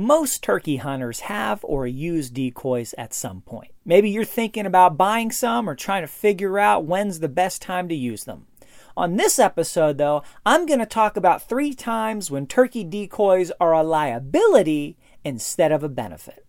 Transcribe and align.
Most 0.00 0.44
turkey 0.44 0.76
hunters 0.76 1.22
have 1.22 1.64
or 1.64 1.84
use 1.84 2.30
decoys 2.30 2.94
at 2.96 3.12
some 3.12 3.40
point. 3.40 3.72
Maybe 3.84 4.08
you're 4.08 4.22
thinking 4.22 4.64
about 4.64 4.96
buying 4.96 5.32
some 5.32 5.68
or 5.68 5.74
trying 5.74 6.04
to 6.04 6.06
figure 6.06 6.56
out 6.56 6.84
when's 6.84 7.18
the 7.18 7.28
best 7.28 7.60
time 7.60 7.88
to 7.88 7.96
use 7.96 8.22
them. 8.22 8.46
On 8.96 9.16
this 9.16 9.40
episode, 9.40 9.98
though, 9.98 10.22
I'm 10.46 10.66
going 10.66 10.78
to 10.78 10.86
talk 10.86 11.16
about 11.16 11.42
three 11.42 11.74
times 11.74 12.30
when 12.30 12.46
turkey 12.46 12.84
decoys 12.84 13.50
are 13.60 13.72
a 13.72 13.82
liability 13.82 14.96
instead 15.24 15.72
of 15.72 15.82
a 15.82 15.88
benefit. 15.88 16.46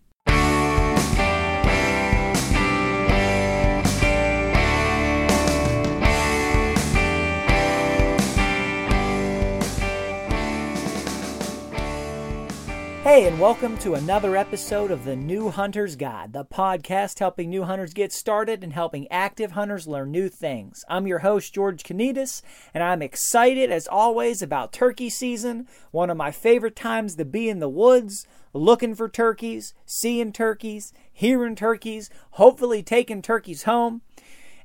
Hey, 13.10 13.26
and 13.26 13.40
welcome 13.40 13.76
to 13.80 13.96
another 13.96 14.38
episode 14.38 14.92
of 14.92 15.04
the 15.04 15.16
New 15.16 15.50
Hunter's 15.50 15.96
Guide, 15.96 16.32
the 16.32 16.46
podcast 16.46 17.18
helping 17.18 17.50
new 17.50 17.64
hunters 17.64 17.92
get 17.92 18.14
started 18.14 18.64
and 18.64 18.72
helping 18.72 19.08
active 19.12 19.54
hunters 19.54 19.88
learn 19.88 20.12
new 20.12 20.30
things. 20.30 20.86
I'm 20.88 21.08
your 21.08 21.18
host, 21.18 21.52
George 21.52 21.82
Konetes, 21.82 22.44
and 22.72 22.84
I'm 22.84 23.02
excited 23.02 23.72
as 23.72 23.88
always 23.88 24.44
about 24.44 24.72
turkey 24.72 25.10
season, 25.10 25.68
one 25.90 26.12
of 26.12 26.18
my 26.18 26.30
favorite 26.30 26.76
times 26.76 27.16
to 27.16 27.26
be 27.26 27.50
in 27.50 27.58
the 27.58 27.68
woods, 27.68 28.28
looking 28.54 28.94
for 28.94 29.10
turkeys, 29.10 29.74
seeing 29.88 30.32
turkeys, 30.32 30.94
hearing 31.12 31.56
turkeys, 31.56 32.12
hopefully 32.34 32.84
taking 32.84 33.24
turkeys 33.24 33.64
home. 33.64 34.04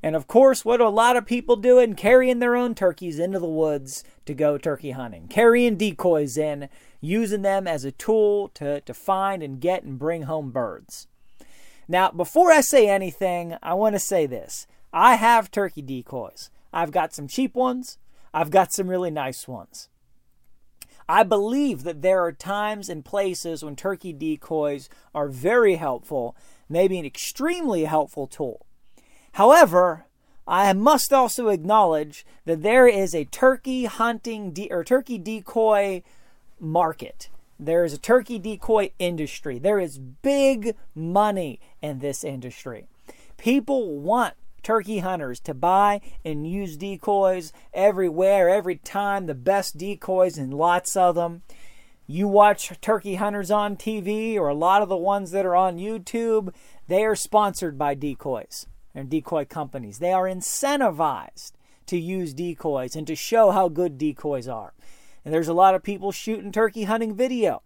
And 0.05 0.15
of 0.15 0.27
course, 0.27 0.67
what 0.67 0.83
a 0.83 0.91
lot 0.91 1.17
of 1.17 1.25
people 1.25 1.57
do 1.57 1.77
doing, 1.77 1.95
carrying 1.95 2.39
their 2.39 2.57
own 2.57 2.75
turkeys 2.75 3.19
into 3.19 3.39
the 3.39 3.47
woods 3.47 4.05
to 4.27 4.35
go 4.35 4.59
turkey 4.59 4.91
hunting, 4.91 5.29
carrying 5.29 5.79
decoys 5.79 6.37
in 6.37 6.69
using 7.01 7.41
them 7.41 7.67
as 7.67 7.87
a 7.87 7.91
tool 7.91 8.49
to, 8.49 8.83
to 8.83 8.93
find 8.93 9.43
and 9.43 9.63
get 9.63 9.83
and 9.83 9.99
bring 9.99 10.25
home 10.25 10.51
birds. 10.51 11.07
Now, 11.89 12.11
before 12.11 12.53
I 12.53 12.61
say 12.61 12.87
anything, 12.87 13.57
I 13.63 13.73
want 13.73 13.95
to 13.95 13.99
say 13.99 14.27
this. 14.27 14.67
I 14.93 15.15
have 15.15 15.51
turkey 15.51 15.81
decoys. 15.81 16.51
I've 16.71 16.93
got 16.93 17.15
some 17.15 17.27
cheap 17.27 17.55
ones, 17.55 17.97
I've 18.35 18.51
got 18.51 18.75
some 18.75 18.89
really 18.89 19.11
nice 19.11 19.49
ones. 19.49 19.89
I 21.09 21.23
believe 21.23 21.83
that 21.85 22.03
there 22.03 22.23
are 22.23 22.33
times 22.33 22.91
and 22.91 23.07
places 23.07 23.65
when 23.65 23.75
turkey 23.75 24.13
decoys 24.13 24.91
are 25.15 25.29
very 25.29 25.77
helpful, 25.77 26.37
maybe 26.69 26.99
an 26.99 27.07
extremely 27.07 27.85
helpful 27.85 28.27
tool. 28.27 28.67
However, 29.35 30.07
I 30.47 30.73
must 30.75 31.13
also 31.13 31.49
acknowledge 31.49 32.25
that 32.45 32.63
there 32.63 32.87
is 32.87 33.17
a 33.17 33.25
turkey 33.25 33.87
hunting 33.87 34.53
de- 34.53 34.71
or 34.71 34.85
turkey 34.85 35.19
decoy 35.19 36.05
market. 36.61 37.31
There 37.59 37.85
is 37.85 37.93
a 37.93 37.99
turkey 37.99 38.39
decoy 38.39 38.93
industry. 39.01 39.59
There 39.59 39.81
is 39.81 39.99
big 39.99 40.77
money 40.95 41.59
in 41.83 41.99
this 41.99 42.23
industry. 42.23 42.87
People 43.37 43.99
want 43.99 44.35
turkey 44.63 45.01
hunters 45.01 45.41
to 45.41 45.53
buy 45.53 46.01
and 46.25 46.49
use 46.49 46.77
decoys 46.77 47.53
everywhere, 47.73 48.49
every 48.49 48.77
time, 48.77 49.27
the 49.27 49.35
best 49.35 49.77
decoys 49.77 50.39
and 50.39 50.55
lots 50.55 50.97
of 50.97 51.17
them. 51.17 51.43
You 52.07 52.29
watch 52.29 52.73
turkey 52.81 53.17
hunters 53.17 53.51
on 53.51 53.77
TV 53.77 54.37
or 54.37 54.47
a 54.47 54.55
lot 54.55 54.81
of 54.81 54.89
the 54.89 54.97
ones 54.97 55.33
that 55.33 55.45
are 55.45 55.57
on 55.57 55.79
YouTube, 55.79 56.55
they 56.87 57.05
are 57.05 57.17
sponsored 57.17 57.77
by 57.77 57.95
decoys 57.95 58.69
and 58.95 59.11
decoy 59.11 59.45
companies. 59.45 59.99
They 59.99 60.13
are 60.13 60.25
incentivized 60.25 61.53
to 61.87 61.99
use 61.99 62.33
decoys 62.33 62.97
and 62.97 63.07
to 63.07 63.15
show 63.15 63.51
how 63.51 63.69
good 63.69 63.99
decoys 63.99 64.49
are. 64.49 64.73
And 65.25 65.33
there's 65.33 65.49
a 65.49 65.55
lot 65.55 65.75
of 65.75 65.83
people 65.83 66.13
shooting 66.13 66.53
turkey 66.53 66.85
hunting 66.85 67.15
video. 67.15 67.63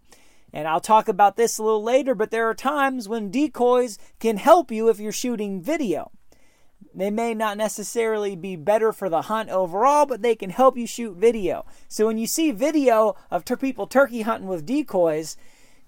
And 0.52 0.66
I'll 0.66 0.80
talk 0.80 1.08
about 1.08 1.36
this 1.36 1.58
a 1.58 1.62
little 1.62 1.82
later, 1.82 2.14
but 2.14 2.30
there 2.30 2.48
are 2.48 2.54
times 2.54 3.08
when 3.08 3.30
decoys 3.30 3.98
can 4.18 4.38
help 4.38 4.70
you 4.70 4.88
if 4.88 4.98
you're 4.98 5.12
shooting 5.12 5.60
video. 5.60 6.10
They 6.94 7.10
may 7.10 7.34
not 7.34 7.58
necessarily 7.58 8.34
be 8.34 8.56
better 8.56 8.92
for 8.92 9.08
the 9.08 9.22
hunt 9.22 9.50
overall, 9.50 10.06
but 10.06 10.22
they 10.22 10.34
can 10.34 10.50
help 10.50 10.78
you 10.78 10.86
shoot 10.86 11.16
video. 11.16 11.66
So 11.88 12.06
when 12.06 12.18
you 12.18 12.26
see 12.26 12.50
video 12.50 13.14
of 13.30 13.44
ter- 13.44 13.56
people 13.56 13.86
turkey 13.86 14.22
hunting 14.22 14.48
with 14.48 14.64
decoys, 14.64 15.36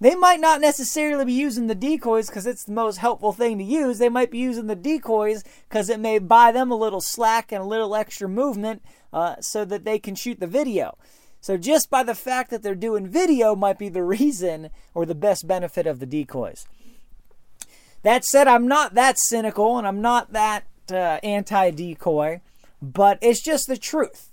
they 0.01 0.15
might 0.15 0.39
not 0.39 0.61
necessarily 0.61 1.25
be 1.25 1.33
using 1.33 1.67
the 1.67 1.75
decoys 1.75 2.27
because 2.27 2.47
it's 2.47 2.63
the 2.63 2.71
most 2.71 2.97
helpful 2.97 3.31
thing 3.31 3.59
to 3.59 3.63
use. 3.63 3.99
They 3.99 4.09
might 4.09 4.31
be 4.31 4.39
using 4.39 4.65
the 4.65 4.75
decoys 4.75 5.43
because 5.69 5.91
it 5.91 5.99
may 5.99 6.17
buy 6.17 6.51
them 6.51 6.71
a 6.71 6.75
little 6.75 7.01
slack 7.01 7.51
and 7.51 7.61
a 7.61 7.67
little 7.67 7.95
extra 7.95 8.27
movement 8.27 8.81
uh, 9.13 9.35
so 9.41 9.63
that 9.63 9.85
they 9.85 9.99
can 9.99 10.15
shoot 10.15 10.39
the 10.39 10.47
video. 10.47 10.97
So 11.39 11.55
just 11.55 11.91
by 11.91 12.01
the 12.01 12.15
fact 12.15 12.49
that 12.49 12.63
they're 12.63 12.73
doing 12.73 13.07
video 13.07 13.55
might 13.55 13.77
be 13.77 13.89
the 13.89 14.03
reason 14.17 14.71
or 14.95 15.05
the 15.05 15.13
best 15.13 15.47
benefit 15.47 15.85
of 15.85 15.99
the 15.99 16.07
decoys. 16.07 16.65
That 18.01 18.25
said, 18.25 18.47
I'm 18.47 18.67
not 18.67 18.95
that 18.95 19.19
cynical 19.19 19.77
and 19.77 19.87
I'm 19.87 20.01
not 20.01 20.33
that 20.33 20.63
uh, 20.89 21.19
anti 21.21 21.69
decoy, 21.69 22.41
but 22.81 23.19
it's 23.21 23.43
just 23.43 23.67
the 23.67 23.77
truth. 23.77 24.30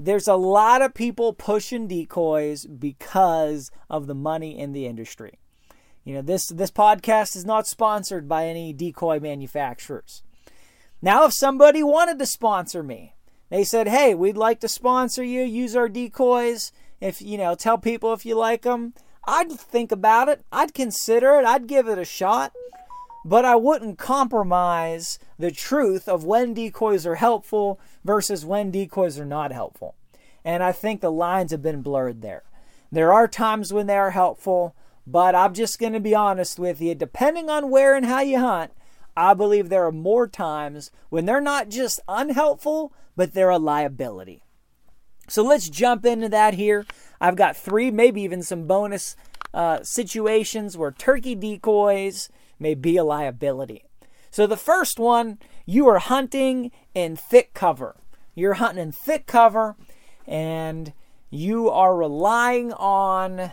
There's 0.00 0.28
a 0.28 0.36
lot 0.36 0.80
of 0.80 0.94
people 0.94 1.32
pushing 1.32 1.88
decoys 1.88 2.66
because 2.66 3.70
of 3.90 4.06
the 4.06 4.14
money 4.14 4.56
in 4.56 4.72
the 4.72 4.86
industry. 4.86 5.40
You 6.04 6.14
know, 6.14 6.22
this 6.22 6.46
this 6.46 6.70
podcast 6.70 7.34
is 7.34 7.44
not 7.44 7.66
sponsored 7.66 8.28
by 8.28 8.46
any 8.46 8.72
decoy 8.72 9.18
manufacturers. 9.18 10.22
Now, 11.02 11.24
if 11.24 11.32
somebody 11.32 11.82
wanted 11.82 12.20
to 12.20 12.26
sponsor 12.26 12.84
me, 12.84 13.16
they 13.50 13.64
said, 13.64 13.88
"Hey, 13.88 14.14
we'd 14.14 14.36
like 14.36 14.60
to 14.60 14.68
sponsor 14.68 15.24
you. 15.24 15.42
Use 15.42 15.74
our 15.74 15.88
decoys. 15.88 16.70
If 17.00 17.20
you 17.20 17.36
know, 17.36 17.56
tell 17.56 17.76
people 17.76 18.12
if 18.12 18.24
you 18.24 18.36
like 18.36 18.62
them." 18.62 18.94
I'd 19.26 19.52
think 19.52 19.92
about 19.92 20.30
it. 20.30 20.42
I'd 20.50 20.72
consider 20.72 21.38
it. 21.40 21.44
I'd 21.44 21.66
give 21.66 21.86
it 21.86 21.98
a 21.98 22.04
shot. 22.04 22.52
But 23.24 23.44
I 23.44 23.56
wouldn't 23.56 23.98
compromise 23.98 25.18
the 25.38 25.50
truth 25.50 26.08
of 26.08 26.24
when 26.24 26.54
decoys 26.54 27.06
are 27.06 27.16
helpful 27.16 27.80
versus 28.04 28.44
when 28.44 28.70
decoys 28.70 29.18
are 29.18 29.26
not 29.26 29.52
helpful. 29.52 29.94
And 30.44 30.62
I 30.62 30.72
think 30.72 31.00
the 31.00 31.12
lines 31.12 31.50
have 31.50 31.62
been 31.62 31.82
blurred 31.82 32.22
there. 32.22 32.44
There 32.90 33.12
are 33.12 33.28
times 33.28 33.72
when 33.72 33.86
they 33.86 33.96
are 33.96 34.12
helpful, 34.12 34.74
but 35.06 35.34
I'm 35.34 35.52
just 35.52 35.78
going 35.78 35.92
to 35.92 36.00
be 36.00 36.14
honest 36.14 36.58
with 36.58 36.80
you. 36.80 36.94
Depending 36.94 37.50
on 37.50 37.70
where 37.70 37.94
and 37.94 38.06
how 38.06 38.20
you 38.20 38.38
hunt, 38.38 38.72
I 39.16 39.34
believe 39.34 39.68
there 39.68 39.84
are 39.84 39.92
more 39.92 40.28
times 40.28 40.90
when 41.08 41.26
they're 41.26 41.40
not 41.40 41.68
just 41.68 42.00
unhelpful, 42.08 42.92
but 43.16 43.34
they're 43.34 43.50
a 43.50 43.58
liability. 43.58 44.42
So 45.28 45.42
let's 45.42 45.68
jump 45.68 46.06
into 46.06 46.28
that 46.30 46.54
here. 46.54 46.86
I've 47.20 47.36
got 47.36 47.56
three, 47.56 47.90
maybe 47.90 48.22
even 48.22 48.42
some 48.42 48.66
bonus 48.66 49.16
uh, 49.52 49.82
situations 49.82 50.76
where 50.76 50.92
turkey 50.92 51.34
decoys 51.34 52.30
may 52.58 52.74
be 52.74 52.96
a 52.96 53.04
liability. 53.04 53.84
So 54.30 54.46
the 54.46 54.56
first 54.56 54.98
one, 54.98 55.38
you 55.66 55.88
are 55.88 55.98
hunting 55.98 56.70
in 56.94 57.16
thick 57.16 57.54
cover. 57.54 57.96
You're 58.34 58.54
hunting 58.54 58.82
in 58.82 58.92
thick 58.92 59.26
cover, 59.26 59.76
and 60.26 60.92
you 61.30 61.70
are 61.70 61.96
relying 61.96 62.72
on 62.72 63.52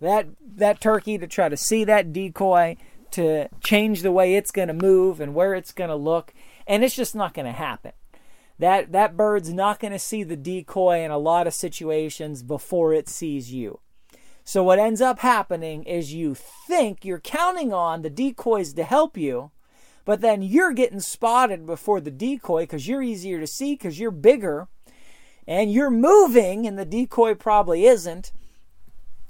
that 0.00 0.26
that 0.56 0.80
turkey 0.80 1.18
to 1.18 1.26
try 1.26 1.48
to 1.48 1.56
see 1.56 1.84
that 1.84 2.12
decoy 2.12 2.76
to 3.12 3.48
change 3.62 4.02
the 4.02 4.12
way 4.12 4.34
it's 4.34 4.50
going 4.50 4.68
to 4.68 4.74
move 4.74 5.20
and 5.20 5.34
where 5.34 5.54
it's 5.54 5.72
going 5.72 5.90
to 5.90 5.96
look, 5.96 6.34
and 6.66 6.82
it's 6.82 6.96
just 6.96 7.14
not 7.14 7.34
going 7.34 7.46
to 7.46 7.52
happen 7.52 7.92
that 8.58 8.92
that 8.92 9.16
bird's 9.16 9.52
not 9.52 9.80
going 9.80 9.92
to 9.92 9.98
see 9.98 10.22
the 10.22 10.36
decoy 10.36 11.02
in 11.04 11.10
a 11.10 11.18
lot 11.18 11.46
of 11.46 11.54
situations 11.54 12.42
before 12.42 12.92
it 12.92 13.08
sees 13.08 13.52
you. 13.52 13.80
So 14.44 14.62
what 14.62 14.78
ends 14.78 15.00
up 15.00 15.20
happening 15.20 15.84
is 15.84 16.12
you 16.12 16.34
think 16.34 17.02
you're 17.02 17.18
counting 17.18 17.72
on 17.72 18.02
the 18.02 18.10
decoys 18.10 18.74
to 18.74 18.84
help 18.84 19.16
you, 19.16 19.50
but 20.04 20.20
then 20.20 20.42
you're 20.42 20.72
getting 20.72 21.00
spotted 21.00 21.64
before 21.64 21.98
the 21.98 22.10
decoy 22.10 22.64
because 22.64 22.86
you're 22.86 23.02
easier 23.02 23.40
to 23.40 23.46
see 23.46 23.72
because 23.72 23.98
you're 23.98 24.10
bigger 24.10 24.68
and 25.46 25.72
you're 25.72 25.90
moving 25.90 26.66
and 26.66 26.78
the 26.78 26.84
decoy 26.84 27.34
probably 27.34 27.86
isn't. 27.86 28.32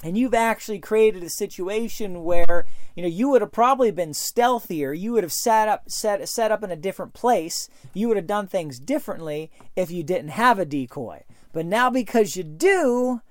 And 0.02 0.18
you've 0.18 0.34
actually 0.34 0.80
created 0.80 1.22
a 1.22 1.30
situation 1.30 2.24
where 2.24 2.66
you 2.96 3.02
know 3.02 3.08
you 3.08 3.30
would 3.30 3.40
have 3.40 3.52
probably 3.52 3.92
been 3.92 4.10
stealthier. 4.10 4.92
You 4.92 5.12
would 5.12 5.22
have 5.22 5.32
sat 5.32 5.68
up 5.68 5.88
set, 5.88 6.28
set 6.28 6.50
up 6.50 6.62
in 6.64 6.72
a 6.72 6.76
different 6.76 7.14
place. 7.14 7.68
You 7.94 8.08
would 8.08 8.16
have 8.16 8.26
done 8.26 8.48
things 8.48 8.80
differently 8.80 9.50
if 9.76 9.92
you 9.92 10.02
didn't 10.02 10.30
have 10.30 10.58
a 10.58 10.66
decoy. 10.66 11.22
But 11.52 11.66
now 11.66 11.88
because 11.88 12.36
you 12.36 12.42
do 12.42 13.22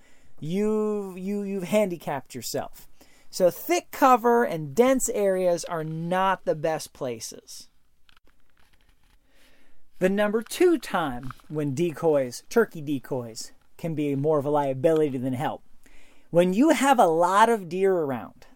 you 0.44 1.16
you 1.16 1.44
you've 1.44 1.64
handicapped 1.64 2.36
yourself. 2.36 2.88
So 3.30 3.50
thick 3.50 3.92
cover 3.92 4.44
and 4.44 4.76
dense 4.76 5.10
areas 5.10 5.64
are 5.66 5.84
not 5.84 6.46
the 6.46 6.56
best 6.56 6.94
places. 6.94 7.70
The 10.00 10.10
number 10.10 10.42
two 10.42 10.78
time 10.78 11.32
when 11.48 11.74
decoys 11.74 12.44
turkey 12.50 12.82
decoys 12.82 13.54
can 13.78 13.96
be 13.96 14.16
more 14.16 14.38
of 14.38 14.46
a 14.46 14.50
liability 14.50 15.18
than 15.18 15.34
help. 15.34 15.64
When 16.30 16.54
you 16.54 16.70
have 16.70 17.00
a 17.00 17.08
lot 17.08 17.50
of 17.50 17.70
deer 17.70 17.94
around, 17.94 18.48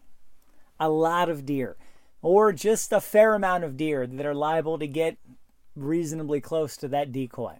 a 0.80 0.90
lot 0.90 1.30
of 1.30 1.46
deer, 1.46 1.78
or 2.22 2.52
just 2.52 2.92
a 2.92 3.00
fair 3.00 3.34
amount 3.34 3.64
of 3.64 3.78
deer 3.78 4.06
that 4.06 4.26
are 4.26 4.36
liable 4.36 4.78
to 4.80 4.88
get 4.88 5.18
reasonably 5.76 6.42
close 6.42 6.76
to 6.78 6.88
that 6.90 7.12
decoy. 7.12 7.60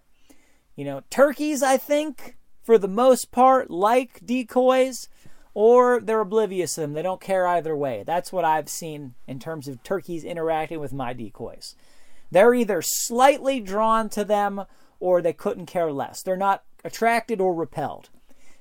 You 0.76 0.86
know, 0.86 1.02
turkeys, 1.10 1.64
I 1.64 1.78
think, 1.78 2.37
for 2.68 2.78
the 2.78 2.90
most 2.90 3.32
part, 3.32 3.72
like 3.72 4.20
decoys, 4.26 5.08
or 5.54 6.02
they're 6.02 6.20
oblivious 6.20 6.76
to 6.76 6.82
them. 6.82 6.92
They 6.92 7.02
don't 7.02 7.22
care 7.22 7.48
either 7.48 7.78
way. 7.78 8.04
That's 8.06 8.34
what 8.34 8.44
I've 8.44 8.68
seen 8.68 9.14
in 9.26 9.40
terms 9.40 9.70
of 9.70 9.82
turkeys 9.84 10.26
interacting 10.26 10.82
with 10.82 10.92
my 10.92 11.14
decoys. 11.14 11.76
They're 12.30 12.54
either 12.54 12.82
slightly 12.82 13.62
drawn 13.62 14.10
to 14.10 14.26
them 14.26 14.66
or 15.00 15.22
they 15.22 15.32
couldn't 15.32 15.68
care 15.68 15.94
less. 15.94 16.22
They're 16.22 16.36
not 16.36 16.66
attracted 16.84 17.40
or 17.40 17.56
repelled. 17.56 18.10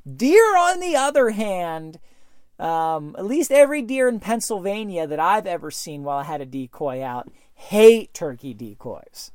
Deer, 0.07 0.57
on 0.57 0.79
the 0.79 0.95
other 0.95 1.31
hand, 1.31 1.99
um, 2.61 3.17
at 3.19 3.25
least 3.25 3.51
every 3.51 3.83
deer 3.83 4.09
in 4.09 4.21
Pennsylvania 4.21 5.09
that 5.09 5.19
I've 5.19 5.49
ever 5.49 5.73
seen 5.73 6.05
while 6.05 6.19
I 6.19 6.25
had 6.25 6.41
a 6.41 6.47
decoy 6.47 7.03
out 7.03 7.29
hate 7.55 8.15
turkey 8.15 8.55
decoys. 8.55 9.33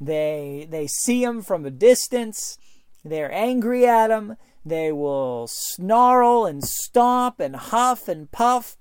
They 0.00 0.66
they 0.68 0.88
see 0.88 1.24
them 1.24 1.40
from 1.40 1.64
a 1.64 1.70
distance. 1.70 2.58
They're 3.04 3.32
angry 3.32 3.86
at 3.86 4.08
them. 4.08 4.36
They 4.64 4.92
will 4.92 5.46
snarl 5.48 6.46
and 6.46 6.62
stomp 6.62 7.40
and 7.40 7.56
huff 7.56 8.08
and 8.08 8.30
puff. 8.30 8.76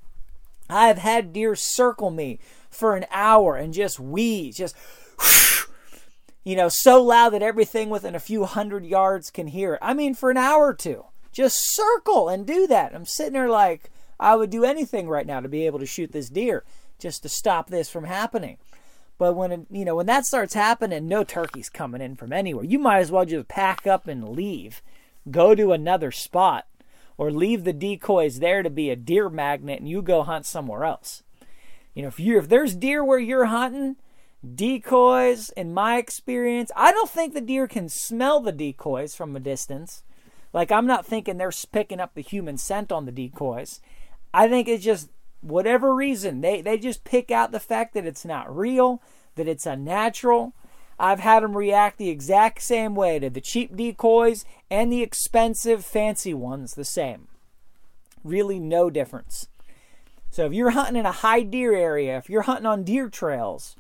I've 0.70 1.00
had 1.00 1.34
deer 1.34 1.56
circle 1.56 2.12
me 2.12 2.40
for 2.70 2.96
an 2.96 3.06
hour 3.12 3.56
and 3.56 3.74
just 3.74 4.00
wheeze, 4.00 4.58
just 4.58 4.76
you 6.44 6.56
know, 6.56 6.70
so 6.70 7.04
loud 7.04 7.30
that 7.30 7.44
everything 7.44 7.90
within 7.90 8.16
a 8.16 8.20
few 8.20 8.46
hundred 8.46 8.86
yards 8.86 9.30
can 9.30 9.48
hear 9.48 9.76
it. 9.76 9.80
I 9.82 9.94
mean, 9.94 10.16
for 10.16 10.32
an 10.32 10.38
hour 10.38 10.68
or 10.68 10.74
two. 10.74 11.06
Just 11.32 11.74
circle 11.76 12.30
and 12.30 12.46
do 12.46 12.68
that. 12.68 12.94
I'm 12.94 13.06
sitting 13.06 13.34
there 13.34 13.50
like, 13.50 13.90
I 14.20 14.36
would 14.36 14.50
do 14.50 14.64
anything 14.66 15.08
right 15.08 15.26
now 15.26 15.40
to 15.40 15.48
be 15.48 15.66
able 15.66 15.80
to 15.80 15.86
shoot 15.86 16.12
this 16.12 16.30
deer 16.30 16.64
just 17.00 17.24
to 17.24 17.30
stop 17.30 17.70
this 17.70 17.90
from 17.90 18.04
happening. 18.04 18.58
But 19.22 19.36
when 19.36 19.52
it, 19.52 19.68
you 19.70 19.86
know 19.86 19.98
when 19.98 20.08
that 20.08 20.26
starts 20.26 20.56
happening, 20.56 21.08
no 21.08 21.24
turkeys 21.24 21.70
coming 21.70 22.02
in 22.02 22.16
from 22.16 22.34
anywhere. 22.34 22.66
You 22.66 22.80
might 22.80 23.02
as 23.02 23.12
well 23.12 23.24
just 23.24 23.48
pack 23.48 23.86
up 23.86 24.08
and 24.08 24.30
leave, 24.30 24.82
go 25.30 25.54
to 25.54 25.74
another 25.74 26.10
spot, 26.10 26.66
or 27.20 27.30
leave 27.30 27.64
the 27.64 27.72
decoys 27.72 28.40
there 28.40 28.64
to 28.64 28.70
be 28.72 28.90
a 28.90 28.96
deer 28.96 29.30
magnet, 29.30 29.80
and 29.80 29.88
you 29.88 30.02
go 30.02 30.24
hunt 30.24 30.48
somewhere 30.48 30.86
else. 30.86 31.22
You 31.94 32.02
know 32.02 32.08
if 32.08 32.20
you 32.20 32.40
if 32.40 32.50
there's 32.50 32.74
deer 32.74 33.06
where 33.06 33.20
you're 33.20 33.46
hunting, 33.46 33.98
decoys. 34.56 35.52
In 35.52 35.72
my 35.72 35.98
experience, 35.98 36.72
I 36.76 36.92
don't 36.92 37.08
think 37.08 37.36
the 37.36 37.42
deer 37.42 37.68
can 37.68 37.90
smell 37.90 38.40
the 38.40 38.52
decoys 38.52 39.14
from 39.14 39.36
a 39.36 39.40
distance. 39.40 40.02
Like 40.52 40.72
I'm 40.72 40.88
not 40.88 41.06
thinking 41.06 41.38
they're 41.38 41.52
picking 41.72 42.00
up 42.00 42.16
the 42.16 42.22
human 42.22 42.58
scent 42.58 42.92
on 42.92 43.06
the 43.06 43.12
decoys. 43.12 43.82
I 44.34 44.48
think 44.48 44.68
it's 44.68 44.84
just 44.84 45.10
whatever 45.42 45.94
reason 45.94 46.42
they 46.42 46.62
they 46.62 46.78
just 46.78 47.04
pick 47.04 47.32
out 47.32 47.52
the 47.52 47.60
fact 47.60 47.94
that 47.94 48.06
it's 48.06 48.26
not 48.26 48.56
real, 48.56 49.02
that 49.36 49.48
it's 49.48 49.66
unnatural. 49.66 50.54
I've 51.00 51.20
had 51.20 51.42
them 51.42 51.58
react 51.58 51.98
the 51.98 52.10
exact 52.10 52.62
same 52.62 52.94
way 52.94 53.18
to 53.18 53.30
the 53.30 53.42
cheap 53.42 53.76
decoys 53.76 54.46
and 54.70 54.92
the 54.92 55.02
expensive 55.02 55.84
fancy 55.84 56.34
ones 56.34 56.76
the 56.76 56.86
same. 56.86 57.28
Really 58.24 58.60
no 58.60 58.92
difference. 58.92 59.48
So 60.30 60.46
if 60.46 60.54
you're 60.54 60.70
hunting 60.70 60.98
in 60.98 61.08
a 61.08 61.12
high 61.12 61.42
deer 61.42 61.74
area, 61.76 62.18
if 62.18 62.30
you're 62.30 62.44
hunting 62.44 62.68
on 62.68 62.84
deer 62.84 63.10
trails, 63.10 63.76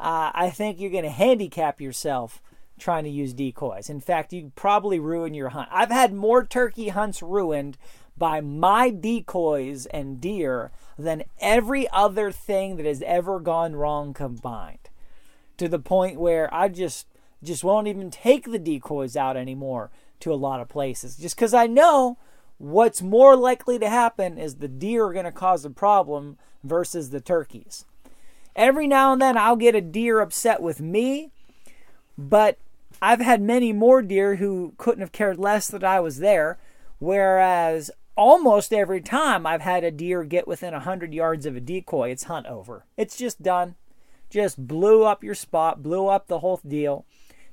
uh, 0.00 0.32
I 0.34 0.50
think 0.50 0.80
you're 0.80 0.90
going 0.90 1.04
to 1.04 1.10
handicap 1.10 1.80
yourself 1.80 2.42
trying 2.78 3.04
to 3.04 3.10
use 3.10 3.32
decoys. 3.32 3.88
In 3.88 4.00
fact, 4.00 4.32
you 4.32 4.50
probably 4.56 4.98
ruin 4.98 5.32
your 5.32 5.50
hunt. 5.50 5.68
I've 5.70 5.90
had 5.90 6.12
more 6.12 6.44
turkey 6.44 6.88
hunts 6.88 7.22
ruined 7.22 7.78
by 8.16 8.40
my 8.40 8.90
decoys 8.90 9.86
and 9.86 10.20
deer 10.20 10.70
than 10.98 11.24
every 11.40 11.88
other 11.90 12.30
thing 12.30 12.76
that 12.76 12.86
has 12.86 13.02
ever 13.02 13.40
gone 13.40 13.74
wrong 13.74 14.14
combined. 14.14 14.90
To 15.58 15.68
the 15.68 15.78
point 15.78 16.18
where 16.18 16.52
I 16.52 16.68
just 16.68 17.06
just 17.42 17.64
won't 17.64 17.88
even 17.88 18.10
take 18.10 18.50
the 18.50 18.58
decoys 18.58 19.16
out 19.16 19.36
anymore 19.36 19.90
to 20.18 20.32
a 20.32 20.34
lot 20.34 20.60
of 20.60 20.68
places 20.68 21.16
just 21.16 21.36
cuz 21.36 21.52
I 21.52 21.66
know 21.66 22.16
what's 22.58 23.02
more 23.02 23.36
likely 23.36 23.78
to 23.78 23.88
happen 23.88 24.38
is 24.38 24.56
the 24.56 24.68
deer 24.68 25.06
are 25.06 25.12
going 25.12 25.24
to 25.24 25.32
cause 25.32 25.64
a 25.64 25.70
problem 25.70 26.38
versus 26.62 27.10
the 27.10 27.20
turkeys. 27.20 27.84
Every 28.56 28.86
now 28.86 29.12
and 29.12 29.20
then 29.20 29.36
I'll 29.36 29.56
get 29.56 29.74
a 29.74 29.80
deer 29.80 30.20
upset 30.20 30.62
with 30.62 30.80
me, 30.80 31.30
but 32.16 32.58
I've 33.02 33.20
had 33.20 33.42
many 33.42 33.72
more 33.72 34.00
deer 34.00 34.36
who 34.36 34.74
couldn't 34.78 35.00
have 35.00 35.12
cared 35.12 35.38
less 35.38 35.66
that 35.68 35.84
I 35.84 36.00
was 36.00 36.18
there, 36.18 36.58
whereas 36.98 37.90
almost 38.16 38.72
every 38.72 39.00
time 39.00 39.46
I've 39.46 39.62
had 39.62 39.84
a 39.84 39.90
deer 39.90 40.24
get 40.24 40.46
within 40.46 40.72
100 40.72 41.12
yards 41.12 41.46
of 41.46 41.56
a 41.56 41.60
decoy, 41.60 42.10
it's 42.10 42.24
hunt 42.24 42.46
over. 42.46 42.86
It's 42.96 43.16
just 43.16 43.42
done. 43.42 43.76
Just 44.30 44.66
blew 44.66 45.04
up 45.04 45.22
your 45.22 45.34
spot, 45.34 45.82
blew 45.82 46.08
up 46.08 46.26
the 46.26 46.40
whole 46.40 46.60
deal. 46.66 47.04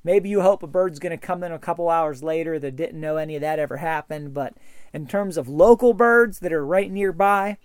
Maybe 0.04 0.30
you 0.30 0.42
hope 0.42 0.63
a 0.63 0.68
bird's 0.68 1.00
going 1.00 1.12
to 1.12 1.18
come 1.18 1.44
in 1.44 1.52
a 1.52 1.60
couple 1.60 1.90
hours 1.90 2.24
later 2.24 2.58
that 2.58 2.75
didn't 2.75 3.00
know 3.00 3.18
any 3.18 3.36
of 3.36 3.42
that 3.42 3.60
ever 3.60 3.78
happened, 3.78 4.34
but 4.34 4.56
in 4.94 5.06
terms 5.06 5.38
of 5.38 5.48
local 5.48 5.94
birds 5.94 6.40
that 6.40 6.54
are 6.54 6.66
right 6.66 6.92
nearby, 6.92 7.58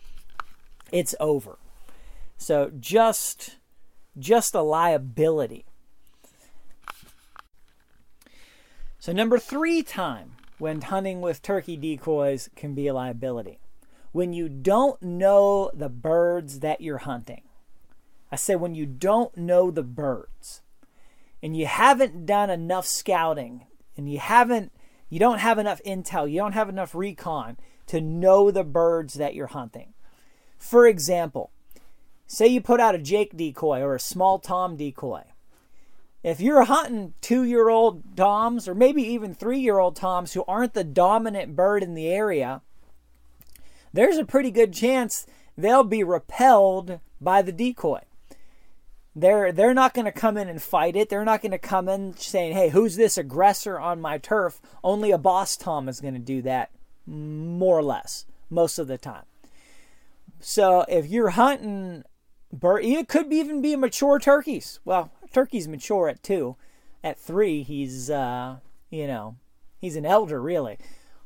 it's 0.93 1.15
over. 1.19 1.59
So 2.37 2.71
just 2.79 3.57
just 4.19 4.55
a 4.55 4.63
liability. 4.63 5.67
So, 8.99 9.13
number 9.13 9.39
three 9.39 9.83
time 9.83 10.36
when 10.59 10.81
hunting 10.81 11.21
with 11.21 11.43
turkey 11.43 11.77
decoys 11.77 12.49
can 12.57 12.75
be 12.75 12.87
a 12.87 12.95
liability. 12.95 13.59
When 14.13 14.33
you 14.33 14.49
don't 14.49 15.01
know 15.03 15.71
the 15.75 15.89
birds 15.89 16.61
that 16.61 16.81
you're 16.81 16.99
hunting. 16.99 17.43
I 18.33 18.37
say 18.37 18.57
when 18.57 18.75
you 18.75 18.87
don't 18.87 19.37
know 19.37 19.71
the 19.71 19.83
birds 19.83 20.63
and 21.43 21.57
you 21.57 21.67
haven't 21.67 22.27
done 22.27 22.51
enough 22.51 22.87
scouting 22.87 23.67
and 23.97 24.11
you 24.11 24.19
haven't 24.19 24.73
you 25.09 25.21
don't 25.21 25.39
have 25.39 25.59
enough 25.59 25.81
intel, 25.87 26.29
you 26.29 26.39
don't 26.39 26.53
have 26.53 26.69
enough 26.69 26.95
recon 26.95 27.57
to 27.87 28.01
know 28.01 28.51
the 28.51 28.65
birds 28.65 29.15
that 29.15 29.35
you're 29.35 29.47
hunting. 29.47 29.95
For 30.59 30.87
example, 30.89 31.53
say 32.27 32.49
you 32.49 32.61
put 32.61 32.81
out 32.81 32.97
a 32.97 32.99
Jake 32.99 33.37
decoy 33.37 33.81
or 33.81 33.95
a 33.95 34.01
small 34.01 34.41
Tom 34.41 34.77
decoy 34.77 35.23
if 36.27 36.41
you're 36.41 36.65
hunting 36.65 37.15
two 37.21 37.45
year 37.45 37.69
old 37.69 38.17
toms 38.17 38.67
or 38.67 38.75
maybe 38.75 39.01
even 39.01 39.33
three 39.33 39.61
year 39.61 39.79
old 39.79 39.95
toms 39.95 40.33
who 40.33 40.45
aren't 40.49 40.75
the 40.75 40.83
dominant 40.83 41.55
bird 41.55 41.85
in 41.85 41.95
the 41.95 42.09
area, 42.09 42.63
there's 43.93 44.19
a 44.19 44.25
pretty 44.25 44.51
good 44.51 44.73
chance 44.73 45.25
they'll 45.57 45.85
be 45.85 46.03
repelled 46.03 46.99
by 47.21 47.43
the 47.43 47.53
decoy. 47.53 48.01
They're 49.15 49.53
they're 49.53 49.73
not 49.73 49.95
going 49.95 50.07
to 50.07 50.13
come 50.13 50.37
in 50.37 50.49
and 50.49 50.61
fight 50.61 50.97
it. 50.97 51.11
They're 51.11 51.25
not 51.25 51.43
going 51.43 51.53
to 51.53 51.59
come 51.59 51.89
in 51.89 52.17
saying, 52.17 52.55
"Hey, 52.55 52.71
who's 52.71 52.97
this 52.97 53.17
aggressor 53.17 53.79
on 53.79 54.01
my 54.01 54.19
turf?" 54.19 54.61
Only 54.83 55.13
a 55.13 55.19
boss 55.19 55.57
tom 55.57 55.89
is 55.89 56.01
going 56.01 56.15
to 56.15 56.21
do 56.21 56.43
that, 56.43 56.71
more 57.07 57.79
or 57.79 57.85
less, 57.85 58.27
most 58.51 58.81
of 58.81 58.89
the 58.89 58.99
time. 58.99 59.27
So 60.41 60.85
if 60.89 61.07
you're 61.07 61.31
hunting 61.31 62.03
bird, 62.53 62.85
it 62.85 63.07
could 63.07 63.33
even 63.33 63.63
be 63.63 63.77
mature 63.77 64.19
turkeys. 64.19 64.81
Well, 64.85 65.13
Turkey's 65.37 65.69
mature 65.69 66.09
at 66.09 66.23
two. 66.23 66.57
At 67.05 67.19
three, 67.19 67.63
he's 67.63 68.09
uh, 68.09 68.57
you 68.89 69.07
know, 69.07 69.37
he's 69.79 69.95
an 69.95 70.07
elder 70.07 70.41
really. 70.41 70.79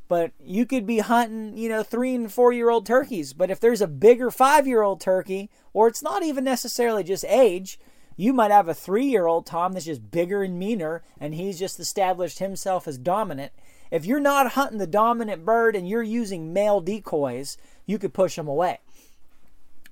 But 0.08 0.32
you 0.40 0.66
could 0.66 0.84
be 0.84 0.98
hunting, 0.98 1.56
you 1.56 1.68
know, 1.68 1.84
three 1.84 2.16
and 2.16 2.32
four 2.32 2.52
year 2.52 2.70
old 2.70 2.84
turkeys. 2.84 3.32
But 3.32 3.52
if 3.52 3.60
there's 3.60 3.80
a 3.80 3.86
bigger 3.86 4.32
five 4.32 4.66
year 4.66 4.82
old 4.82 5.00
turkey, 5.00 5.48
or 5.72 5.86
it's 5.86 6.02
not 6.02 6.24
even 6.24 6.42
necessarily 6.42 7.04
just 7.04 7.24
age, 7.26 7.78
you 8.16 8.32
might 8.32 8.50
have 8.50 8.68
a 8.68 8.74
three 8.74 9.06
year 9.06 9.28
old 9.28 9.46
Tom 9.46 9.74
that's 9.74 9.84
just 9.84 10.10
bigger 10.10 10.42
and 10.42 10.58
meaner, 10.58 11.04
and 11.20 11.32
he's 11.32 11.56
just 11.56 11.78
established 11.78 12.40
himself 12.40 12.88
as 12.88 12.98
dominant. 12.98 13.52
If 13.92 14.04
you're 14.04 14.18
not 14.18 14.52
hunting 14.52 14.78
the 14.78 14.88
dominant 14.88 15.44
bird 15.44 15.76
and 15.76 15.88
you're 15.88 16.02
using 16.02 16.52
male 16.52 16.80
decoys, 16.80 17.56
you 17.86 17.96
could 17.96 18.12
push 18.12 18.34
them 18.34 18.48
away. 18.48 18.80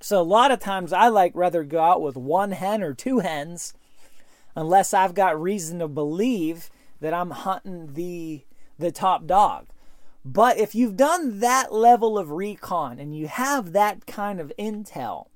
So 0.01 0.19
a 0.19 0.23
lot 0.23 0.51
of 0.51 0.59
times 0.59 0.91
I 0.91 1.07
like 1.07 1.31
rather 1.35 1.63
go 1.63 1.79
out 1.79 2.01
with 2.01 2.17
one 2.17 2.51
hen 2.51 2.83
or 2.83 2.93
two 2.93 3.19
hens 3.19 3.73
unless 4.55 4.93
I've 4.93 5.13
got 5.13 5.41
reason 5.41 5.79
to 5.79 5.87
believe 5.87 6.69
that 6.99 7.13
I'm 7.13 7.31
hunting 7.31 7.93
the 7.93 8.43
the 8.77 8.91
top 8.91 9.25
dog. 9.25 9.67
But 10.23 10.57
if 10.57 10.75
you've 10.75 10.97
done 10.97 11.39
that 11.39 11.73
level 11.73 12.17
of 12.17 12.31
recon 12.31 12.99
and 12.99 13.15
you 13.15 13.27
have 13.27 13.71
that 13.73 14.05
kind 14.05 14.39
of 14.39 14.51
intel, 14.59 15.27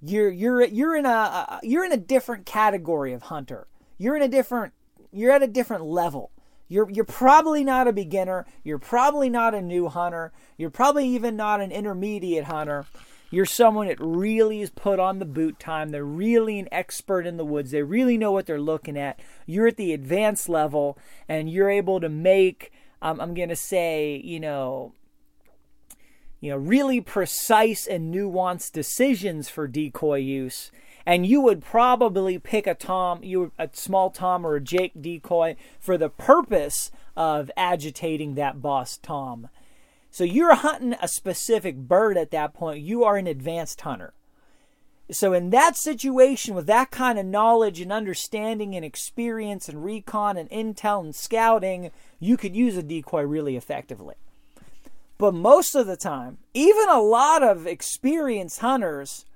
you're 0.00 0.30
you're 0.30 0.64
you're 0.64 0.96
in 0.96 1.06
a 1.06 1.60
you're 1.62 1.84
in 1.84 1.92
a 1.92 1.96
different 1.96 2.46
category 2.46 3.12
of 3.12 3.22
hunter. 3.22 3.66
You're 3.98 4.16
in 4.16 4.22
a 4.22 4.28
different 4.28 4.72
you're 5.12 5.32
at 5.32 5.42
a 5.42 5.48
different 5.48 5.84
level. 5.84 6.30
You're 6.68 6.90
you're 6.90 7.04
probably 7.04 7.64
not 7.64 7.88
a 7.88 7.92
beginner, 7.92 8.46
you're 8.64 8.78
probably 8.78 9.30
not 9.30 9.54
a 9.54 9.62
new 9.62 9.88
hunter, 9.88 10.32
you're 10.56 10.70
probably 10.70 11.08
even 11.08 11.36
not 11.36 11.60
an 11.60 11.70
intermediate 11.72 12.44
hunter. 12.44 12.86
You're 13.30 13.46
someone 13.46 13.88
that 13.88 14.00
really 14.00 14.60
is 14.60 14.70
put 14.70 15.00
on 15.00 15.18
the 15.18 15.24
boot 15.24 15.58
time. 15.58 15.90
They're 15.90 16.04
really 16.04 16.58
an 16.58 16.68
expert 16.70 17.26
in 17.26 17.36
the 17.36 17.44
woods. 17.44 17.72
They 17.72 17.82
really 17.82 18.16
know 18.16 18.32
what 18.32 18.46
they're 18.46 18.60
looking 18.60 18.96
at. 18.96 19.18
You're 19.46 19.66
at 19.68 19.76
the 19.76 19.92
advanced 19.92 20.48
level 20.48 20.96
and 21.28 21.50
you're 21.50 21.70
able 21.70 22.00
to 22.00 22.08
make 22.08 22.72
um, 23.02 23.20
I'm 23.20 23.34
going 23.34 23.50
to 23.50 23.56
say, 23.56 24.20
you 24.24 24.40
know, 24.40 24.92
you 26.40 26.50
know, 26.50 26.56
really 26.56 27.00
precise 27.00 27.86
and 27.86 28.14
nuanced 28.14 28.72
decisions 28.72 29.48
for 29.48 29.66
decoy 29.66 30.18
use. 30.18 30.70
And 31.04 31.24
you 31.24 31.40
would 31.40 31.62
probably 31.62 32.38
pick 32.38 32.66
a 32.66 32.74
tom, 32.74 33.22
you 33.22 33.52
a 33.58 33.70
small 33.72 34.10
tom 34.10 34.44
or 34.44 34.56
a 34.56 34.60
Jake 34.60 35.00
decoy 35.00 35.56
for 35.78 35.96
the 35.96 36.08
purpose 36.08 36.90
of 37.16 37.50
agitating 37.56 38.34
that 38.34 38.60
boss 38.60 38.98
tom. 38.98 39.48
So 40.16 40.24
you're 40.24 40.54
hunting 40.54 40.94
a 41.02 41.08
specific 41.08 41.76
bird 41.76 42.16
at 42.16 42.30
that 42.30 42.54
point. 42.54 42.80
You 42.80 43.04
are 43.04 43.18
an 43.18 43.26
advanced 43.26 43.82
hunter. 43.82 44.14
So 45.10 45.34
in 45.34 45.50
that 45.50 45.76
situation 45.76 46.54
with 46.54 46.66
that 46.68 46.90
kind 46.90 47.18
of 47.18 47.26
knowledge 47.26 47.82
and 47.82 47.92
understanding 47.92 48.74
and 48.74 48.82
experience 48.82 49.68
and 49.68 49.84
recon 49.84 50.38
and 50.38 50.48
intel 50.48 51.04
and 51.04 51.14
scouting, 51.14 51.90
you 52.18 52.38
could 52.38 52.56
use 52.56 52.78
a 52.78 52.82
decoy 52.82 53.24
really 53.24 53.56
effectively. 53.58 54.14
But 55.18 55.34
most 55.34 55.74
of 55.74 55.86
the 55.86 55.98
time, 55.98 56.38
even 56.54 56.88
a 56.88 57.02
lot 57.02 57.42
of 57.42 57.66
experienced 57.66 58.60
hunters, 58.60 59.26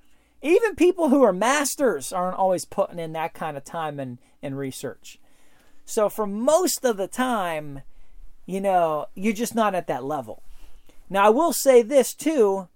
even 0.41 0.73
people 0.73 1.09
who 1.09 1.21
are 1.21 1.31
masters, 1.31 2.11
aren't 2.11 2.39
always 2.39 2.65
putting 2.65 2.97
in 2.97 3.13
that 3.13 3.35
kind 3.35 3.55
of 3.55 3.63
time 3.63 3.99
and, 3.99 4.17
and 4.41 4.57
research. 4.57 5.19
So 5.85 6.09
for 6.09 6.25
most 6.25 6.83
of 6.83 6.97
the 6.97 7.07
time, 7.07 7.83
you 8.47 8.59
know, 8.59 9.05
you're 9.13 9.31
just 9.31 9.53
not 9.53 9.75
at 9.75 9.85
that 9.85 10.03
level. 10.03 10.41
Now, 11.11 11.25
I 11.25 11.29
will 11.29 11.51
say 11.51 11.81
this 11.81 12.13
too. 12.13 12.69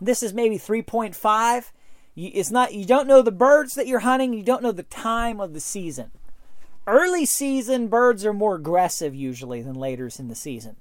This 0.00 0.22
is 0.22 0.32
maybe 0.32 0.56
3.5. 0.56 1.72
It's 2.14 2.50
not 2.52 2.74
you 2.74 2.84
don't 2.84 3.08
know 3.08 3.22
the 3.22 3.32
birds 3.32 3.74
that 3.74 3.88
you're 3.88 4.00
hunting, 4.00 4.32
you 4.32 4.44
don't 4.44 4.62
know 4.62 4.70
the 4.70 4.84
time 4.84 5.40
of 5.40 5.52
the 5.52 5.58
season. 5.58 6.12
Early 6.86 7.26
season 7.26 7.88
birds 7.88 8.24
are 8.24 8.32
more 8.32 8.54
aggressive 8.54 9.16
usually 9.16 9.62
than 9.62 9.74
later 9.74 10.08
in 10.16 10.28
the 10.28 10.36
season. 10.36 10.76